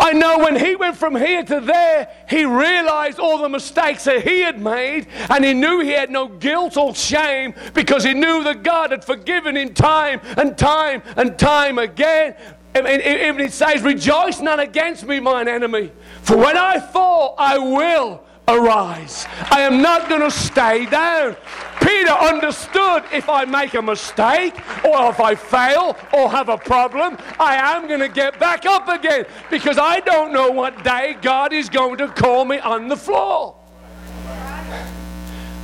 [0.00, 4.22] I know when he went from here to there, he realized all the mistakes that
[4.22, 8.42] he had made, and he knew he had no guilt or shame because he knew
[8.44, 12.34] that God had forgiven him time and time and time again.
[12.74, 15.92] And it says, Rejoice not against me, mine enemy,
[16.22, 19.26] for when I fall, I will arise.
[19.50, 21.36] I am not going to stay down.
[21.80, 27.16] Peter understood if I make a mistake or if I fail or have a problem,
[27.38, 31.52] I am going to get back up again because I don't know what day God
[31.52, 33.54] is going to call me on the floor.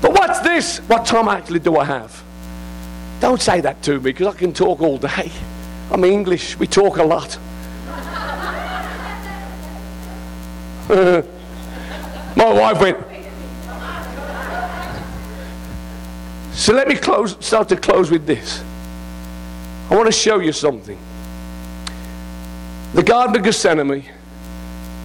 [0.00, 0.78] But what's this?
[0.80, 2.22] What time actually do I have?
[3.20, 5.32] Don't say that to me because I can talk all day.
[5.90, 7.38] I'm English, we talk a lot.
[10.84, 11.22] Uh,
[12.36, 12.98] My wife went,
[16.54, 18.62] So let me close, start to close with this.
[19.90, 20.98] I want to show you something.
[22.94, 24.04] The Garden of Gethsemane,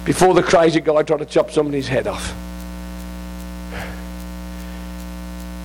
[0.04, 2.34] before the crazy guy tried to chop somebody's head off.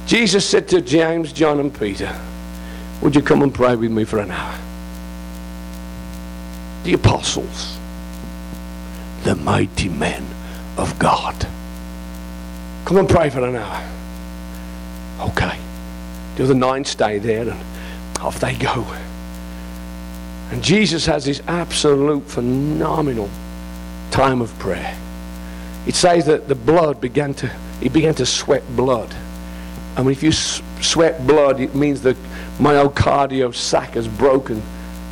[0.06, 2.14] Jesus said to James, John, and Peter,
[3.02, 4.60] Would you come and pray with me for an hour?
[6.84, 7.78] The apostles,
[9.24, 10.35] the mighty men
[10.78, 11.36] of God.
[12.86, 13.92] Come and pray for an hour.
[15.30, 15.58] Okay.
[16.36, 17.60] The other nine stay there and
[18.20, 18.86] off they go.
[20.52, 23.30] And Jesus has this absolute phenomenal
[24.12, 24.98] time of prayer.
[25.88, 27.48] It says that the blood began to,
[27.82, 29.14] he began to sweat blood.
[29.98, 32.16] I mean, if you sweat blood, it means the
[32.58, 34.62] myocardial sac has broken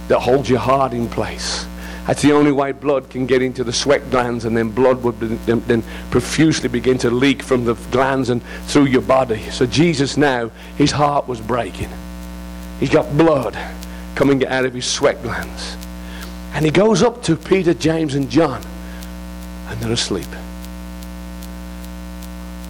[0.07, 1.65] that holds your heart in place.
[2.07, 5.19] That's the only way blood can get into the sweat glands, and then blood would
[5.19, 9.49] then, then profusely begin to leak from the glands and through your body.
[9.51, 11.89] So Jesus now, his heart was breaking.
[12.79, 13.57] He's got blood
[14.15, 15.77] coming out of his sweat glands.
[16.53, 18.61] And he goes up to Peter, James, and John,
[19.67, 20.27] and they're asleep.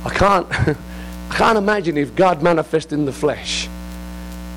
[0.05, 3.67] I can't, I can't imagine if God manifested in the flesh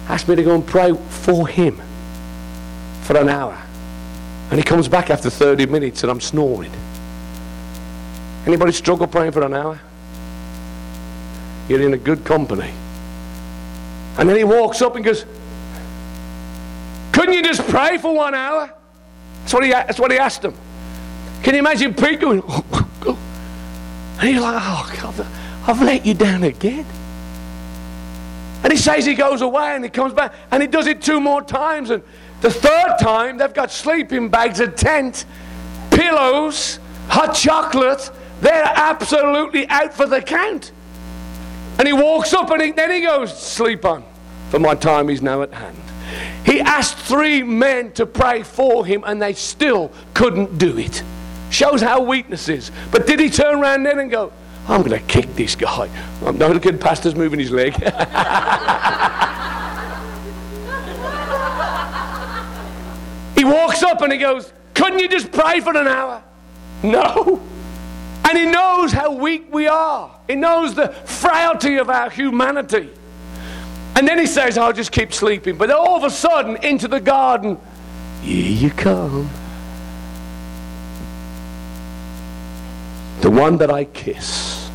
[0.08, 1.80] asked me to go and pray for him
[3.02, 3.60] for an hour.
[4.50, 6.72] And he comes back after 30 minutes and I'm snoring.
[8.46, 9.80] Anybody struggle praying for an hour?
[11.68, 12.72] You're in a good company.
[14.18, 15.24] And then he walks up and goes,
[17.12, 18.72] Couldn't you just pray for one hour?
[19.40, 20.54] That's what he, that's what he asked him.
[21.42, 23.18] Can you imagine Pete going, oh,
[24.20, 25.26] And he's like, Oh, God,
[25.66, 26.86] I've let you down again.
[28.62, 31.20] And he says he goes away and he comes back and he does it two
[31.20, 31.90] more times.
[31.90, 32.02] And
[32.40, 35.24] the third time, they've got sleeping bags, a tent,
[35.90, 36.78] pillows,
[37.08, 38.10] hot chocolate.
[38.40, 40.72] They're absolutely out for the count.
[41.78, 44.04] And he walks up and he, then he goes, Sleep on,
[44.50, 45.76] for my time is now at hand.
[46.44, 51.02] He asked three men to pray for him and they still couldn't do it.
[51.50, 52.70] Shows how weakness is.
[52.90, 54.32] But did he turn around then and go,
[54.68, 55.88] I'm going to kick this guy?
[56.24, 57.74] I'm not looking, pastor's moving his leg.
[63.66, 66.22] walks up and he goes, Couldn't you just pray for an hour?
[66.82, 67.42] No.
[68.28, 72.90] And he knows how weak we are, he knows the frailty of our humanity.
[73.94, 75.56] And then he says, I'll just keep sleeping.
[75.56, 77.58] But all of a sudden, into the garden,
[78.20, 79.30] here you come.
[83.22, 84.68] The one that I kiss,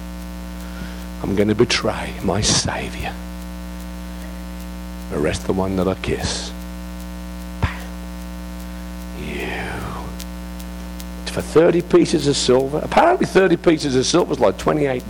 [1.22, 3.14] I'm going to betray my Savior.
[5.14, 6.52] Arrest the one that I kiss.
[11.32, 12.80] For 30 pieces of silver.
[12.84, 15.02] Apparently, 30 pieces of silver is like $28.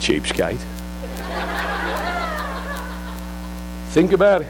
[0.00, 0.58] Cheapskate.
[3.90, 4.48] Think about it.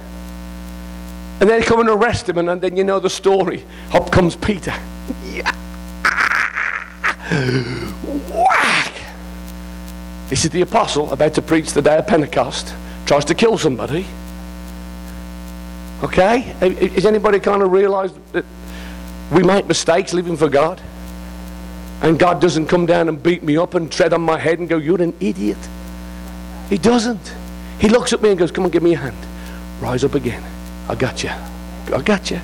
[1.40, 3.64] And they come and arrest him, and then you know the story.
[3.92, 4.74] Up comes Peter.
[5.24, 5.54] Yeah.
[8.28, 8.92] Whack!
[10.28, 12.74] This is the apostle about to preach the day of Pentecost.
[13.06, 14.06] Tries to kill somebody.
[16.02, 16.40] Okay?
[16.40, 18.44] Has anybody kind of realized that
[19.30, 20.80] we make mistakes living for God.
[22.00, 24.68] And God doesn't come down and beat me up and tread on my head and
[24.68, 25.58] go, You're an idiot.
[26.70, 27.34] He doesn't.
[27.78, 29.16] He looks at me and goes, Come on, give me a hand.
[29.80, 30.42] Rise up again.
[30.88, 31.30] I got you.
[31.30, 32.40] I got you.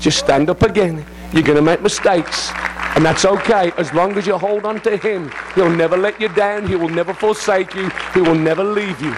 [0.00, 1.04] Just stand up again.
[1.32, 2.50] You're going to make mistakes.
[2.94, 5.32] And that's okay as long as you hold on to Him.
[5.54, 6.66] He'll never let you down.
[6.66, 7.90] He will never forsake you.
[8.14, 9.14] He will never leave you.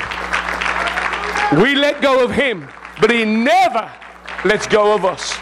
[1.60, 2.68] We let go of Him,
[3.00, 3.90] but He never
[4.44, 5.36] lets go of us.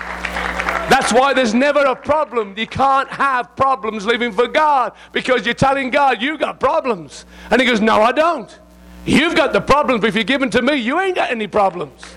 [0.91, 2.55] That's why there's never a problem.
[2.57, 7.25] You can't have problems living for God because you're telling God you've got problems.
[7.51, 8.59] And He goes, No, I don't.
[9.05, 12.15] You've got the problems, but if you're given to me, you ain't got any problems.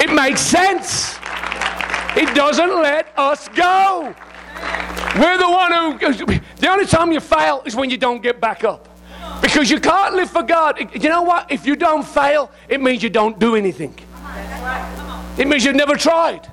[0.00, 1.18] It makes sense.
[2.14, 4.14] He doesn't let us go.
[5.16, 8.64] We're the one who, the only time you fail is when you don't get back
[8.64, 8.88] up.
[9.42, 10.78] Because you can't live for God.
[10.94, 11.50] You know what?
[11.50, 13.94] If you don't fail, it means you don't do anything.
[15.38, 16.48] It means you've never tried.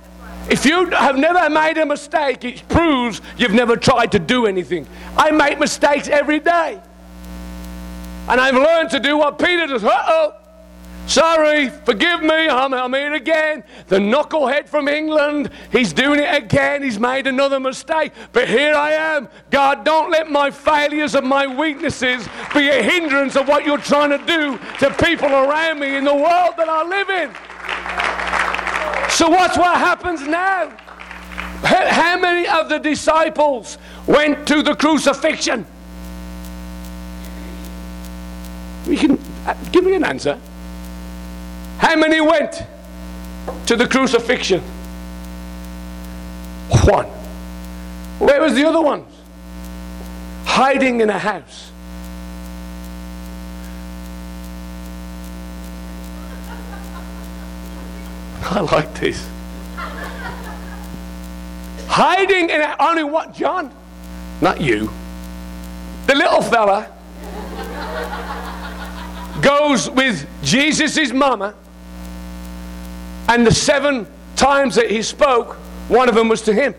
[0.50, 4.86] If you have never made a mistake, it proves you've never tried to do anything.
[5.18, 6.80] I make mistakes every day.
[8.28, 9.84] And I've learned to do what Peter does.
[9.84, 10.34] Uh oh.
[11.08, 13.64] Sorry, forgive me, I'm, I'm here again.
[13.88, 16.82] The knucklehead from England, he's doing it again.
[16.82, 18.12] He's made another mistake.
[18.34, 19.30] But here I am.
[19.52, 24.10] God, don't let my failures and my weaknesses be a hindrance of what you're trying
[24.12, 27.55] to do to people around me in the world that I live in.
[29.10, 30.70] So, what's what happens now?
[31.64, 35.66] How many of the disciples went to the crucifixion?
[38.88, 40.40] You can uh, give me an answer.
[41.78, 42.62] How many went
[43.68, 44.62] to the crucifixion?
[46.84, 47.08] One.
[48.20, 49.08] Where was the other ones?
[50.46, 51.72] Hiding in a house.
[58.52, 59.28] I like this.
[61.88, 63.34] Hiding in a, only what?
[63.34, 63.74] John?
[64.40, 64.92] Not you.
[66.06, 66.92] The little fella
[69.42, 71.56] goes with Jesus' mama
[73.28, 75.56] and the seven times that he spoke,
[75.88, 76.76] one of them was to him.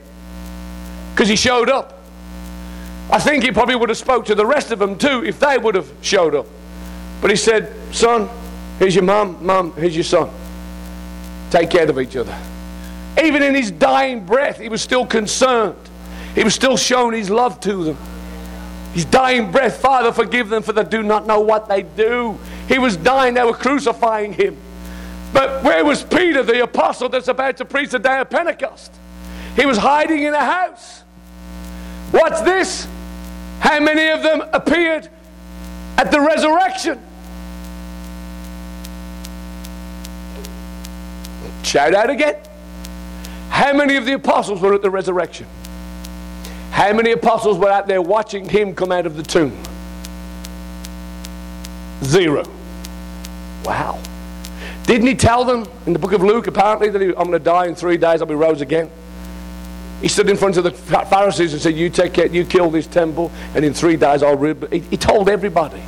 [1.13, 2.01] Because he showed up.
[3.11, 5.59] I think he probably would have spoke to the rest of them too if they
[5.59, 6.47] would have showed up.
[7.21, 8.29] But he said, son,
[8.79, 10.31] here's your mom, mom, here's your son.
[11.51, 12.37] Take care of each other.
[13.23, 15.77] Even in his dying breath, he was still concerned.
[16.35, 17.99] He was still showing his love to them.
[18.93, 22.39] His dying breath, Father, forgive them for they do not know what they do.
[22.69, 24.57] He was dying, they were crucifying him.
[25.33, 28.93] But where was Peter, the apostle that's about to preach the day of Pentecost?
[29.55, 31.03] He was hiding in a house.
[32.11, 32.87] What's this?
[33.61, 35.09] How many of them appeared
[35.99, 37.03] at the resurrection?
[41.67, 42.37] Shout out again.
[43.49, 45.49] How many of the apostles were at the resurrection?
[46.71, 49.61] How many apostles were out there watching him come out of the tomb?
[52.05, 52.45] Zero.
[53.65, 54.01] Wow.
[54.85, 57.41] Didn't he tell them in the book of Luke, apparently, that he, I'm going to
[57.41, 58.89] die in three days, I'll be rose again?
[60.01, 62.87] He stood in front of the Pharisees and said, You take care, you kill this
[62.87, 64.37] temple, and in three days I'll.
[64.37, 64.55] Re-.
[64.71, 65.83] He, he told everybody.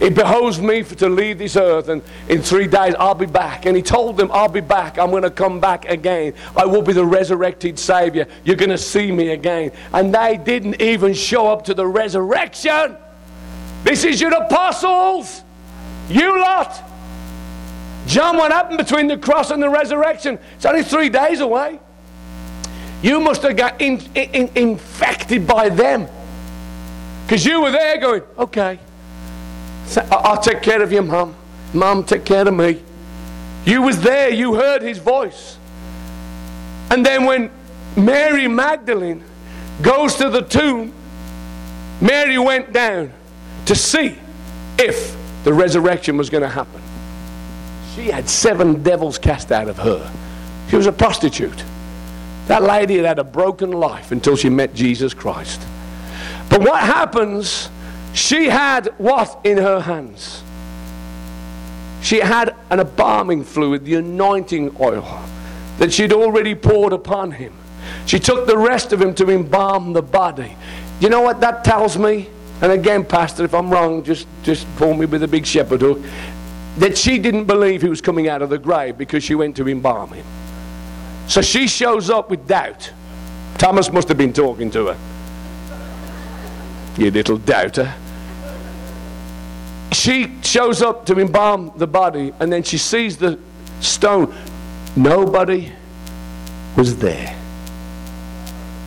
[0.00, 3.66] It behoves me for, to leave this earth, and in three days I'll be back.
[3.66, 4.98] And he told them, I'll be back.
[4.98, 6.34] I'm going to come back again.
[6.56, 8.26] I will be the resurrected Savior.
[8.44, 9.72] You're going to see me again.
[9.92, 12.96] And they didn't even show up to the resurrection.
[13.82, 15.42] This is your apostles.
[16.08, 16.82] You lot.
[18.06, 20.38] John, what happened between the cross and the resurrection?
[20.56, 21.80] It's only three days away.
[23.02, 26.08] You must have got in, in, infected by them.
[27.24, 28.78] Because you were there going, okay,
[29.96, 31.34] I'll take care of you, Mom.
[31.72, 32.82] Mom, take care of me.
[33.64, 34.30] You was there.
[34.30, 35.58] You heard his voice.
[36.90, 37.50] And then when
[37.96, 39.24] Mary Magdalene
[39.82, 40.92] goes to the tomb,
[42.00, 43.12] Mary went down
[43.66, 44.16] to see
[44.78, 46.80] if the resurrection was going to happen.
[47.94, 50.10] She had seven devils cast out of her.
[50.70, 51.64] She was a prostitute.
[52.46, 55.60] That lady had had a broken life until she met Jesus Christ.
[56.48, 57.68] But what happens?
[58.18, 60.42] She had what in her hands?
[62.02, 65.22] She had an embalming fluid, the anointing oil
[65.78, 67.54] that she'd already poured upon him.
[68.06, 70.56] She took the rest of him to embalm the body.
[70.98, 72.28] You know what that tells me?
[72.60, 76.00] And again, Pastor, if I'm wrong, just, just pull me with a big shepherd hook
[76.78, 79.68] that she didn't believe he was coming out of the grave because she went to
[79.68, 80.26] embalm him.
[81.28, 82.90] So she shows up with doubt.
[83.58, 84.98] Thomas must have been talking to her.
[86.98, 87.94] You little doubter.
[89.92, 93.38] She shows up to embalm the body and then she sees the
[93.80, 94.34] stone.
[94.96, 95.72] Nobody
[96.76, 97.36] was there.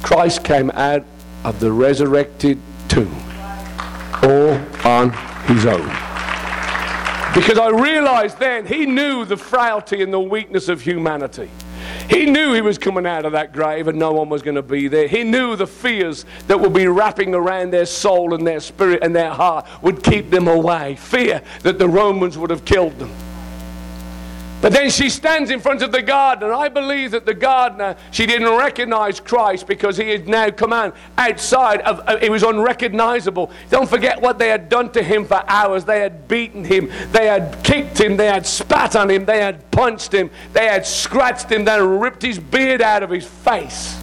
[0.03, 1.05] Christ came out
[1.43, 3.15] of the resurrected tomb
[4.23, 5.11] all on
[5.45, 5.87] his own.
[7.33, 11.49] Because I realized then he knew the frailty and the weakness of humanity.
[12.09, 14.61] He knew he was coming out of that grave and no one was going to
[14.61, 15.07] be there.
[15.07, 19.15] He knew the fears that would be wrapping around their soul and their spirit and
[19.15, 20.95] their heart would keep them away.
[20.95, 23.11] Fear that the Romans would have killed them.
[24.61, 26.53] But then she stands in front of the gardener.
[26.53, 30.95] I believe that the gardener, she didn't recognize Christ because he had now come out
[31.17, 33.51] outside of, uh, it was unrecognizable.
[33.71, 35.83] Don't forget what they had done to him for hours.
[35.83, 39.69] They had beaten him, they had kicked him, they had spat on him, they had
[39.71, 43.97] punched him, they had scratched him, they had ripped his beard out of his face.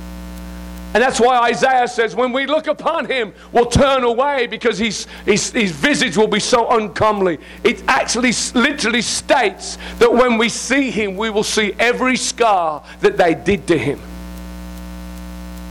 [0.98, 5.06] And that's why Isaiah says, when we look upon him, we'll turn away because his,
[5.24, 7.38] his, his visage will be so uncomely.
[7.62, 13.16] It actually literally states that when we see him, we will see every scar that
[13.16, 14.00] they did to him.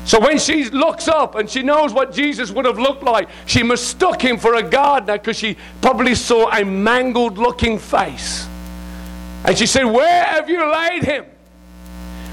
[0.06, 3.64] So when she looks up and she knows what Jesus would have looked like, she
[3.64, 8.48] mistook him for a gardener because she probably saw a mangled looking face.
[9.44, 11.26] And she said, Where have you laid him?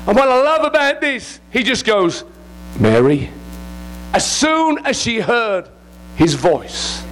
[0.06, 2.22] And what I love about this, he just goes,
[2.78, 3.30] Mary.
[4.12, 5.68] As soon as she heard
[6.16, 7.02] his voice,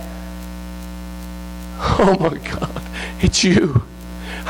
[1.78, 2.82] oh my God,
[3.20, 3.82] it's you.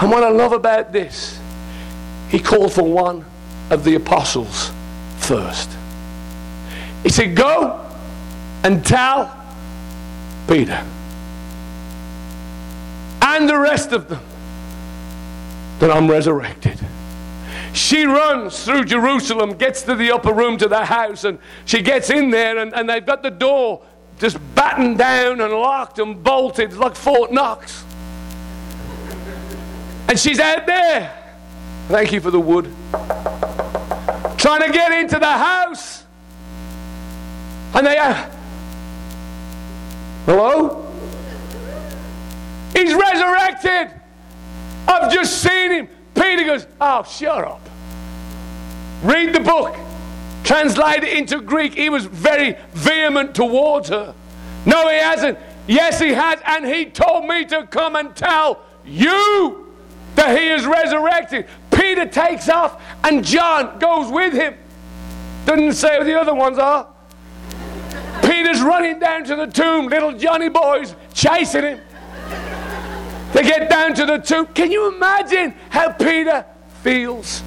[0.00, 1.38] And what I love about this,
[2.28, 3.24] he called for one
[3.70, 4.70] of the apostles
[5.18, 5.70] first.
[7.02, 7.84] He said, Go
[8.62, 9.34] and tell
[10.48, 10.84] Peter
[13.22, 14.22] and the rest of them
[15.78, 16.78] that I'm resurrected.
[17.72, 22.10] She runs through Jerusalem, gets to the upper room to the house, and she gets
[22.10, 23.82] in there, and, and they've got the door
[24.18, 27.84] just battened down and locked and bolted like Fort Knox.
[30.08, 31.18] And she's out there.
[31.88, 32.72] Thank you for the wood.
[34.36, 36.04] Trying to get into the house.
[37.74, 38.30] And they, uh,
[40.26, 40.86] hello?
[42.74, 44.00] He's resurrected.
[44.86, 45.88] I've just seen him.
[46.14, 47.60] Peter goes, oh, shut up.
[49.02, 49.76] Read the book.
[50.44, 51.74] Translate it into Greek.
[51.74, 54.14] He was very vehement towards her.
[54.66, 55.38] No, he hasn't.
[55.66, 56.40] Yes, he has.
[56.46, 59.72] And he told me to come and tell you
[60.16, 61.46] that he is resurrected.
[61.72, 64.56] Peter takes off and John goes with him.
[65.46, 66.88] Doesn't say who the other ones are.
[68.22, 71.80] Peter's running down to the tomb, little Johnny boys chasing him.
[73.32, 74.46] They get down to the tomb.
[74.46, 76.44] Can you imagine how Peter
[76.82, 77.42] feels?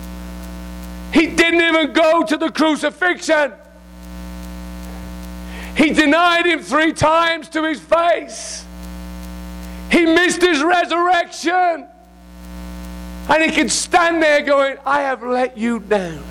[1.13, 3.53] He didn't even go to the crucifixion.
[5.77, 8.65] He denied him three times to his face.
[9.91, 11.87] He missed his resurrection.
[13.27, 16.23] And he can stand there going, I have let you down.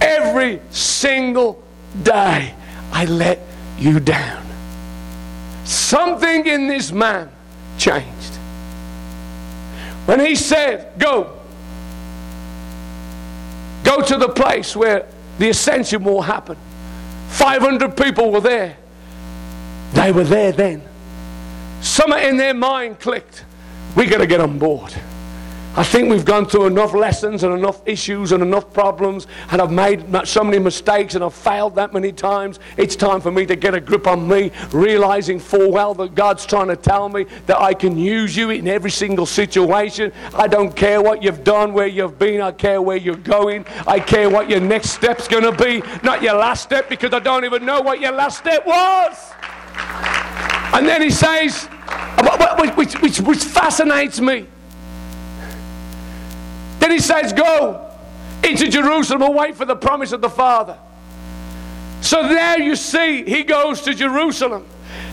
[0.00, 1.62] Every single
[2.02, 2.54] day,
[2.92, 3.40] I let
[3.78, 4.44] you down.
[5.64, 7.30] Something in this man
[7.78, 8.31] changed.
[10.06, 11.38] When he said, Go,
[13.84, 15.06] go to the place where
[15.38, 16.56] the ascension will happen.
[17.28, 18.76] 500 people were there.
[19.94, 20.82] They were there then.
[21.80, 23.44] Something in their mind clicked.
[23.96, 24.94] We got to get on board.
[25.74, 29.70] I think we've gone through enough lessons and enough issues and enough problems, and I've
[29.70, 32.60] made so many mistakes and I've failed that many times.
[32.76, 36.44] It's time for me to get a grip on me, realizing full well that God's
[36.44, 40.12] trying to tell me that I can use you in every single situation.
[40.34, 43.64] I don't care what you've done, where you've been, I care where you're going.
[43.86, 47.18] I care what your next step's going to be, not your last step, because I
[47.18, 49.32] don't even know what your last step was.
[50.74, 51.64] And then he says,
[52.76, 54.48] which, which, which fascinates me.
[56.92, 57.90] He says, Go
[58.44, 60.78] into Jerusalem and wait for the promise of the Father.
[62.02, 64.66] So there you see, he goes to Jerusalem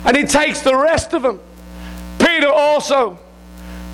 [0.03, 1.39] and he takes the rest of them.
[2.19, 3.17] Peter also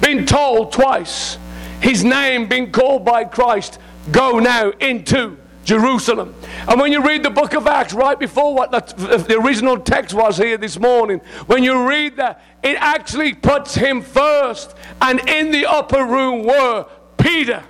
[0.01, 1.37] been told twice,
[1.79, 3.77] his name being called by Christ,
[4.11, 6.33] go now into Jerusalem.
[6.67, 10.15] And when you read the book of Acts, right before what the, the, original text
[10.15, 14.73] was here this morning, when you read that, it actually puts him first.
[15.01, 16.87] And in the upper room were
[17.17, 17.63] Peter.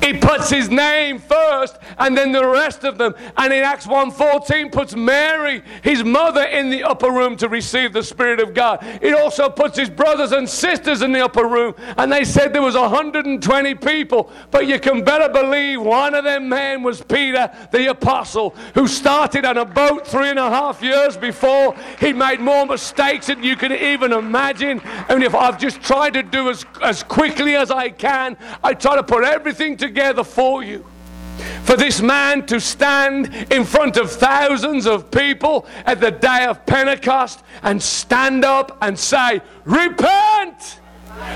[0.00, 3.14] He puts his name first and then the rest of them.
[3.36, 8.02] And in Acts 1:14 puts Mary, his mother, in the upper room to receive the
[8.02, 8.78] Spirit of God.
[9.02, 11.74] It also puts his brothers and sisters in the upper room.
[11.96, 14.30] And they said there was 120 people.
[14.50, 19.44] But you can better believe one of them men was Peter, the apostle, who started
[19.44, 21.74] on a boat three and a half years before.
[21.98, 24.80] He made more mistakes than you can even imagine.
[25.08, 28.96] And if I've just tried to do as, as quickly as I can, I try
[28.96, 30.84] to put everything together together for you.
[31.62, 36.66] For this man to stand in front of thousands of people at the day of
[36.66, 40.80] Pentecost and stand up and say, Repent!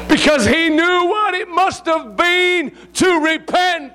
[0.08, 3.94] Because he knew what it must have been to repent.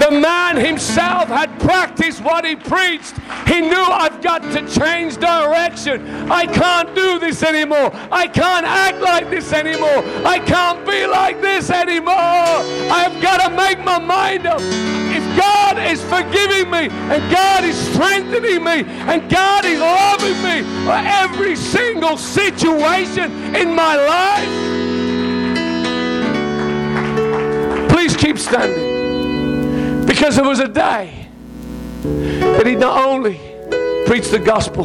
[0.00, 3.14] The man himself had practiced what he preached.
[3.46, 6.30] He knew I've got to change direction.
[6.30, 7.90] I can't do this anymore.
[8.10, 10.02] I can't act like this anymore.
[10.26, 12.12] I can't be like this anymore.
[12.12, 14.60] I've got to make my mind up.
[14.60, 20.62] If God is forgiving me and God is strengthening me and God is loving me
[20.84, 24.48] for every single situation in my life,
[27.90, 29.03] please keep standing.
[30.06, 31.28] Because there was a day
[32.04, 33.40] That he not only
[34.06, 34.84] preached the gospel,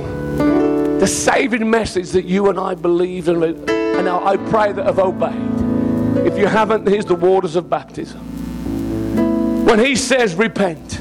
[0.99, 6.25] the saving message that you and I believe and, and I pray that have obeyed.
[6.25, 9.65] If you haven't, here's the waters of baptism.
[9.65, 10.99] When he says repent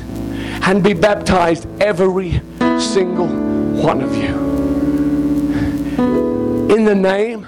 [0.62, 2.40] and be baptized, every
[2.78, 4.48] single one of you,
[6.74, 7.46] in the name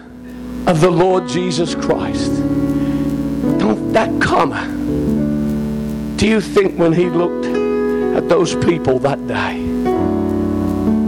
[0.66, 2.30] of the Lord Jesus Christ.
[3.58, 4.66] Don't that comma.
[6.20, 9.54] Do you think when he looked at those people that day,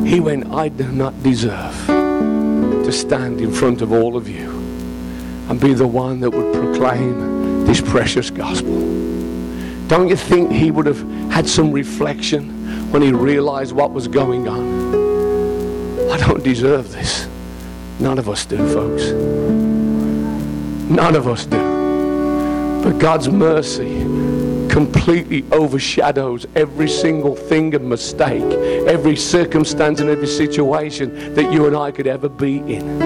[0.08, 4.48] he went, I do not deserve to stand in front of all of you
[5.50, 8.80] and be the one that would proclaim this precious gospel.
[9.86, 14.48] Don't you think he would have had some reflection when he realized what was going
[14.48, 16.10] on?
[16.10, 17.28] I don't deserve this.
[18.00, 19.10] None of us do, folks.
[20.90, 22.82] None of us do.
[22.82, 24.21] But God's mercy
[24.72, 28.42] completely overshadows every single thing and mistake,
[28.88, 33.02] every circumstance and every situation that you and I could ever be in.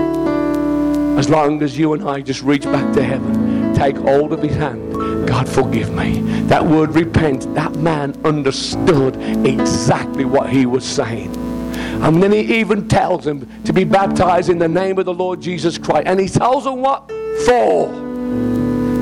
[1.19, 4.55] As long as you and I just reach back to heaven, take hold of his
[4.55, 6.21] hand, God forgive me.
[6.43, 11.35] That word repent, that man understood exactly what he was saying.
[12.01, 15.41] And then he even tells him to be baptized in the name of the Lord
[15.41, 16.07] Jesus Christ.
[16.07, 17.11] And he tells him what?
[17.45, 17.89] For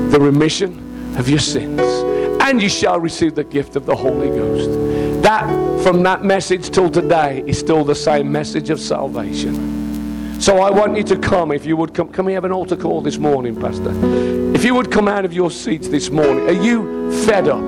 [0.09, 2.14] the remission of your sins
[2.45, 4.69] and you shall receive the gift of the Holy Ghost.
[5.23, 5.49] That,
[5.81, 10.39] from that message till today, is still the same message of salvation.
[10.39, 12.09] So I want you to come, if you would come.
[12.09, 13.91] Can we have an altar call this morning, Pastor?
[14.53, 17.63] If you would come out of your seats this morning, are you fed up?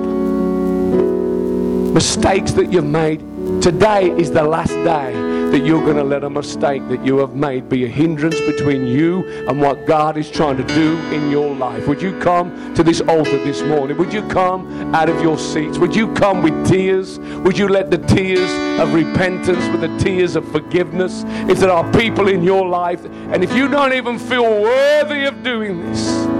[1.92, 3.18] Mistakes that you've made.
[3.60, 7.34] Today is the last day that you're going to let a mistake that you have
[7.34, 11.54] made be a hindrance between you and what God is trying to do in your
[11.54, 11.86] life.
[11.88, 13.96] Would you come to this altar this morning?
[13.96, 15.78] Would you come out of your seats?
[15.78, 17.18] Would you come with tears?
[17.18, 18.50] Would you let the tears
[18.80, 21.24] of repentance, with the tears of forgiveness?
[21.48, 25.42] If there are people in your life, and if you don't even feel worthy of
[25.42, 26.37] doing this,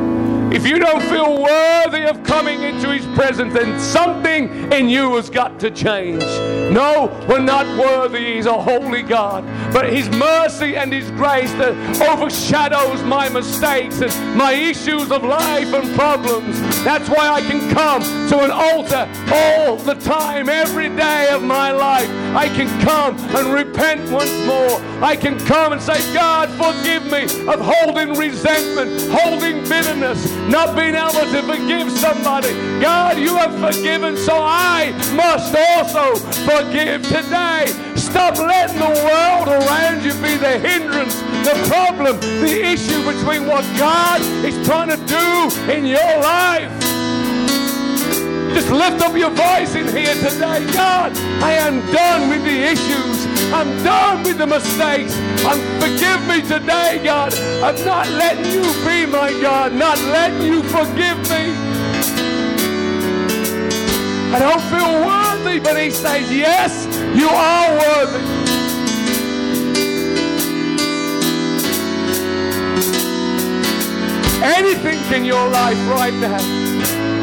[0.52, 5.28] if you don't feel worthy of coming into His presence, then something in you has
[5.28, 6.22] got to change.
[6.72, 8.34] No, we're not worthy.
[8.34, 9.44] He's a holy God.
[9.72, 11.74] But His mercy and His grace that
[12.08, 16.58] overshadows my mistakes and my issues of life and problems.
[16.84, 21.70] That's why I can come to an altar all the time, every day of my
[21.70, 22.08] life.
[22.34, 24.80] I can come and repent once more.
[25.02, 30.94] I can come and say, God, forgive me of holding resentment, holding bitterness, not being
[30.94, 32.52] able to forgive somebody.
[32.80, 37.66] God, you have forgiven, so I must also forgive today.
[37.96, 43.64] Stop letting the world around you be the hindrance, the problem, the issue between what
[43.78, 46.70] God is trying to do in your life.
[48.52, 50.66] Just lift up your voice in here today.
[50.72, 53.27] God, I am done with the issues.
[53.52, 55.14] I'm done with the mistakes.
[55.16, 57.34] And forgive me today, God.
[57.62, 61.54] I'm not letting you be my God, not letting you forgive me.
[64.30, 68.38] I don't feel worthy, but He says, Yes, you are worthy.
[74.40, 76.38] Anything in your life right now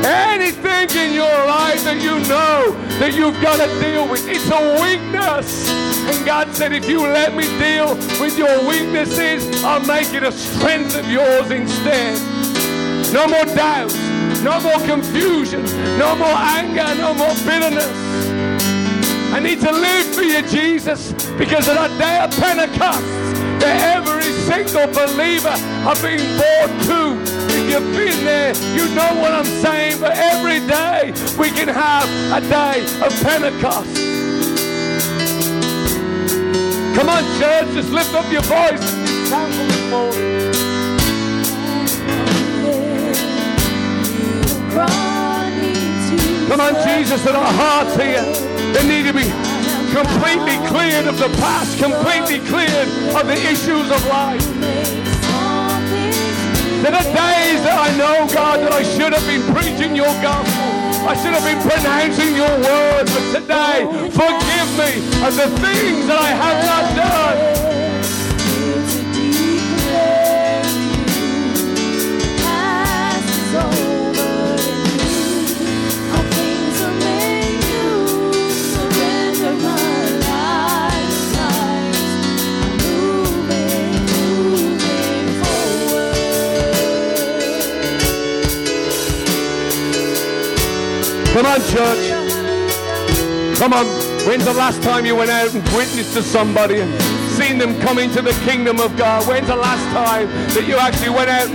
[0.06, 4.82] Anything in your life that you know that you've got to deal with, it's a
[4.82, 5.70] weakness.
[6.08, 10.32] And God said, if you let me deal with your weaknesses, I'll make it a
[10.32, 12.16] strength of yours instead.
[13.12, 13.96] No more doubts,
[14.42, 15.64] no more confusion,
[15.98, 17.92] no more anger, no more bitterness.
[19.34, 23.04] I need to live for you, Jesus, because on that day of Pentecost,
[23.60, 27.35] that every single believer are being born to
[27.76, 30.00] you've been there, you know what I'm saying.
[30.00, 33.96] But every day we can have a day of Pentecost.
[36.96, 38.80] Come on, church, just lift up your voice.
[38.80, 40.54] this morning.
[46.48, 48.24] Come on, Jesus, that our hearts here,
[48.72, 49.28] they need to be
[49.94, 55.15] completely cleared of the past, completely cleared of the issues of life.
[56.86, 60.70] There are days that I know, God, that I should have been preaching your gospel.
[61.10, 63.10] I should have been pronouncing your word.
[63.10, 67.75] But today, forgive me of the things that I have not done.
[91.36, 93.60] Come on, church.
[93.60, 93.86] Come on.
[94.26, 96.90] When's the last time you went out and witnessed to somebody and
[97.36, 99.28] seen them come into the kingdom of God?
[99.28, 101.54] When's the last time that you actually went out and